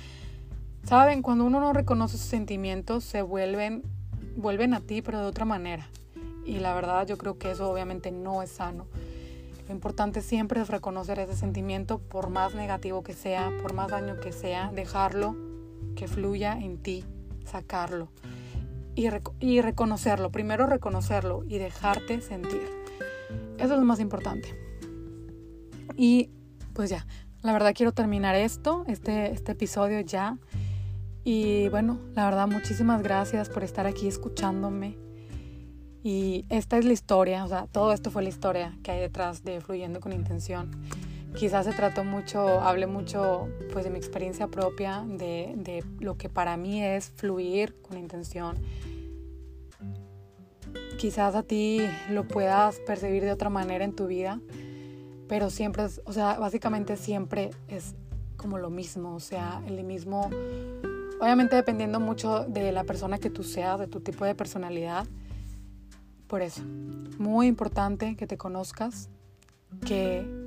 Saben, 0.84 1.22
cuando 1.22 1.44
uno 1.44 1.60
no 1.60 1.72
reconoce 1.72 2.18
sus 2.18 2.26
sentimientos, 2.26 3.04
se 3.04 3.22
vuelven, 3.22 3.82
vuelven 4.36 4.74
a 4.74 4.80
ti, 4.80 5.00
pero 5.00 5.20
de 5.20 5.26
otra 5.26 5.44
manera. 5.44 5.88
Y 6.44 6.58
la 6.58 6.74
verdad 6.74 7.06
yo 7.06 7.16
creo 7.18 7.38
que 7.38 7.52
eso 7.52 7.70
obviamente 7.70 8.10
no 8.10 8.42
es 8.42 8.50
sano. 8.50 8.86
Lo 9.68 9.74
importante 9.74 10.22
siempre 10.22 10.60
es 10.60 10.68
reconocer 10.68 11.20
ese 11.20 11.36
sentimiento, 11.36 11.98
por 11.98 12.30
más 12.30 12.54
negativo 12.54 13.04
que 13.04 13.14
sea, 13.14 13.52
por 13.62 13.74
más 13.74 13.90
daño 13.90 14.18
que 14.18 14.32
sea, 14.32 14.72
dejarlo 14.74 15.36
que 15.94 16.08
fluya 16.08 16.58
en 16.58 16.78
ti, 16.82 17.04
sacarlo 17.44 18.08
y, 18.94 19.60
reconocerlo. 19.60 20.30
Primero 20.30 20.66
reconocerlo 20.66 21.44
y 21.48 21.58
dejarte 21.58 22.20
sentir. 22.20 22.68
Eso 23.58 23.74
es 23.74 23.78
lo 23.80 23.84
más 23.84 24.00
importante. 24.00 24.54
Y 25.96 26.30
pues 26.72 26.90
ya, 26.90 27.06
la 27.42 27.52
verdad 27.52 27.72
quiero 27.74 27.92
terminar 27.92 28.34
esto, 28.34 28.84
este, 28.88 29.32
este 29.32 29.52
episodio 29.52 30.00
ya. 30.00 30.38
Y 31.24 31.68
bueno, 31.68 31.98
la 32.14 32.24
verdad 32.24 32.48
muchísimas 32.48 33.02
gracias 33.02 33.48
por 33.48 33.62
estar 33.64 33.86
aquí 33.86 34.08
escuchándome. 34.08 34.96
Y 36.04 36.44
esta 36.48 36.78
es 36.78 36.84
la 36.84 36.92
historia, 36.92 37.44
o 37.44 37.48
sea, 37.48 37.68
todo 37.68 37.92
esto 37.92 38.10
fue 38.10 38.24
la 38.24 38.28
historia 38.28 38.76
que 38.82 38.90
hay 38.90 39.00
detrás 39.00 39.44
de 39.44 39.60
Fluyendo 39.60 40.00
con 40.00 40.12
Intención. 40.12 40.70
Quizás 41.34 41.64
se 41.64 41.72
trató 41.72 42.04
mucho, 42.04 42.60
hablé 42.60 42.86
mucho 42.86 43.48
pues 43.72 43.84
de 43.84 43.90
mi 43.90 43.98
experiencia 43.98 44.48
propia, 44.48 45.04
de, 45.06 45.54
de 45.56 45.84
lo 45.98 46.16
que 46.16 46.28
para 46.28 46.56
mí 46.56 46.82
es 46.84 47.10
fluir 47.16 47.74
con 47.80 47.98
intención. 47.98 48.56
Quizás 50.98 51.34
a 51.34 51.42
ti 51.42 51.80
lo 52.10 52.28
puedas 52.28 52.78
percibir 52.80 53.24
de 53.24 53.32
otra 53.32 53.50
manera 53.50 53.84
en 53.84 53.94
tu 53.94 54.06
vida, 54.06 54.40
pero 55.26 55.50
siempre 55.50 55.86
o 56.04 56.12
sea, 56.12 56.38
básicamente 56.38 56.96
siempre 56.96 57.50
es 57.66 57.94
como 58.36 58.58
lo 58.58 58.70
mismo, 58.70 59.14
o 59.14 59.20
sea, 59.20 59.62
el 59.66 59.82
mismo, 59.84 60.28
obviamente 61.20 61.56
dependiendo 61.56 62.00
mucho 62.00 62.44
de 62.44 62.72
la 62.72 62.84
persona 62.84 63.18
que 63.18 63.30
tú 63.30 63.42
seas, 63.42 63.78
de 63.78 63.86
tu 63.86 64.00
tipo 64.00 64.24
de 64.24 64.34
personalidad. 64.34 65.06
Por 66.26 66.42
eso, 66.42 66.62
muy 67.18 67.46
importante 67.46 68.16
que 68.16 68.26
te 68.26 68.36
conozcas, 68.36 69.08
que 69.86 70.41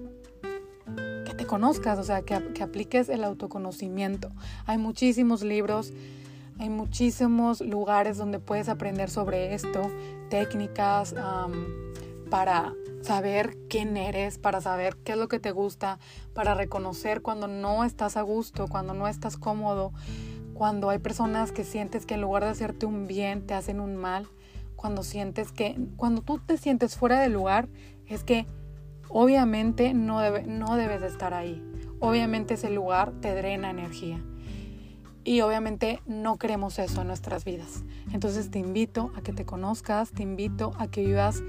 te 1.37 1.45
conozcas, 1.45 1.99
o 1.99 2.03
sea, 2.03 2.21
que, 2.21 2.53
que 2.53 2.63
apliques 2.63 3.09
el 3.09 3.23
autoconocimiento. 3.23 4.31
Hay 4.65 4.77
muchísimos 4.77 5.43
libros, 5.43 5.93
hay 6.59 6.69
muchísimos 6.69 7.61
lugares 7.61 8.17
donde 8.17 8.39
puedes 8.39 8.69
aprender 8.69 9.09
sobre 9.09 9.53
esto, 9.53 9.91
técnicas 10.29 11.13
para 12.29 12.73
saber 13.01 13.57
quién 13.69 13.97
eres, 13.97 14.37
para 14.37 14.61
saber 14.61 14.95
qué 15.03 15.11
es 15.13 15.17
lo 15.17 15.27
que 15.27 15.39
te 15.39 15.51
gusta, 15.51 15.99
para 16.33 16.55
reconocer 16.55 17.21
cuando 17.21 17.47
no 17.47 17.83
estás 17.83 18.17
a 18.17 18.21
gusto, 18.21 18.67
cuando 18.67 18.93
no 18.93 19.07
estás 19.07 19.37
cómodo, 19.37 19.91
cuando 20.53 20.89
hay 20.89 20.99
personas 20.99 21.51
que 21.51 21.63
sientes 21.63 22.05
que 22.05 22.15
en 22.15 22.21
lugar 22.21 22.43
de 22.43 22.49
hacerte 22.49 22.85
un 22.85 23.05
bien 23.05 23.45
te 23.45 23.53
hacen 23.53 23.79
un 23.79 23.95
mal, 23.95 24.27
cuando 24.75 25.03
sientes 25.03 25.51
que 25.51 25.77
cuando 25.97 26.21
tú 26.21 26.39
te 26.39 26.57
sientes 26.57 26.95
fuera 26.95 27.19
de 27.19 27.29
lugar 27.29 27.67
es 28.07 28.23
que 28.23 28.45
obviamente 29.17 29.93
no, 29.93 30.19
debe, 30.19 30.43
no 30.43 30.75
debes 30.75 30.99
de 30.99 31.07
estar 31.07 31.33
ahí. 31.33 31.63
Obviamente 32.01 32.55
ese 32.55 32.69
lugar 32.69 33.13
te 33.21 33.33
drena 33.33 33.69
energía. 33.69 34.21
Y 35.23 35.39
obviamente 35.39 36.01
no 36.05 36.37
queremos 36.37 36.77
eso 36.79 36.99
en 36.99 37.07
nuestras 37.07 37.45
vidas. 37.45 37.85
Entonces 38.11 38.51
te 38.51 38.59
invito 38.59 39.13
a 39.15 39.21
que 39.21 39.31
te 39.31 39.45
conozcas, 39.45 40.11
te 40.11 40.21
invito 40.21 40.73
a 40.77 40.87
que 40.87 41.05
vivas 41.05 41.41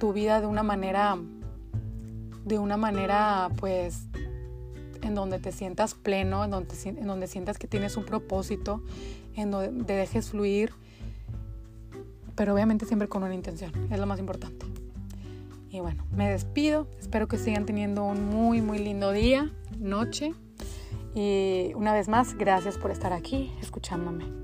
tu 0.00 0.12
vida 0.12 0.40
de 0.40 0.48
una 0.48 0.64
manera, 0.64 1.16
de 2.44 2.58
una 2.58 2.76
manera 2.76 3.48
pues 3.60 4.08
en 5.02 5.14
donde 5.14 5.38
te 5.38 5.52
sientas 5.52 5.94
pleno, 5.94 6.44
en 6.44 6.50
donde, 6.50 6.74
en 6.84 7.06
donde 7.06 7.28
sientas 7.28 7.58
que 7.58 7.68
tienes 7.68 7.96
un 7.96 8.04
propósito, 8.04 8.82
en 9.36 9.52
donde 9.52 9.84
te 9.84 9.92
dejes 9.92 10.30
fluir, 10.30 10.72
pero 12.34 12.54
obviamente 12.54 12.86
siempre 12.86 13.06
con 13.06 13.22
una 13.22 13.36
intención, 13.36 13.72
es 13.88 14.00
lo 14.00 14.06
más 14.06 14.18
importante. 14.18 14.71
Y 15.72 15.80
bueno, 15.80 16.04
me 16.14 16.28
despido, 16.28 16.86
espero 17.00 17.28
que 17.28 17.38
sigan 17.38 17.64
teniendo 17.64 18.04
un 18.04 18.28
muy, 18.28 18.60
muy 18.60 18.78
lindo 18.78 19.10
día, 19.10 19.50
noche, 19.78 20.34
y 21.14 21.72
una 21.74 21.94
vez 21.94 22.08
más, 22.08 22.34
gracias 22.34 22.76
por 22.76 22.90
estar 22.90 23.14
aquí 23.14 23.50
escuchándome. 23.58 24.41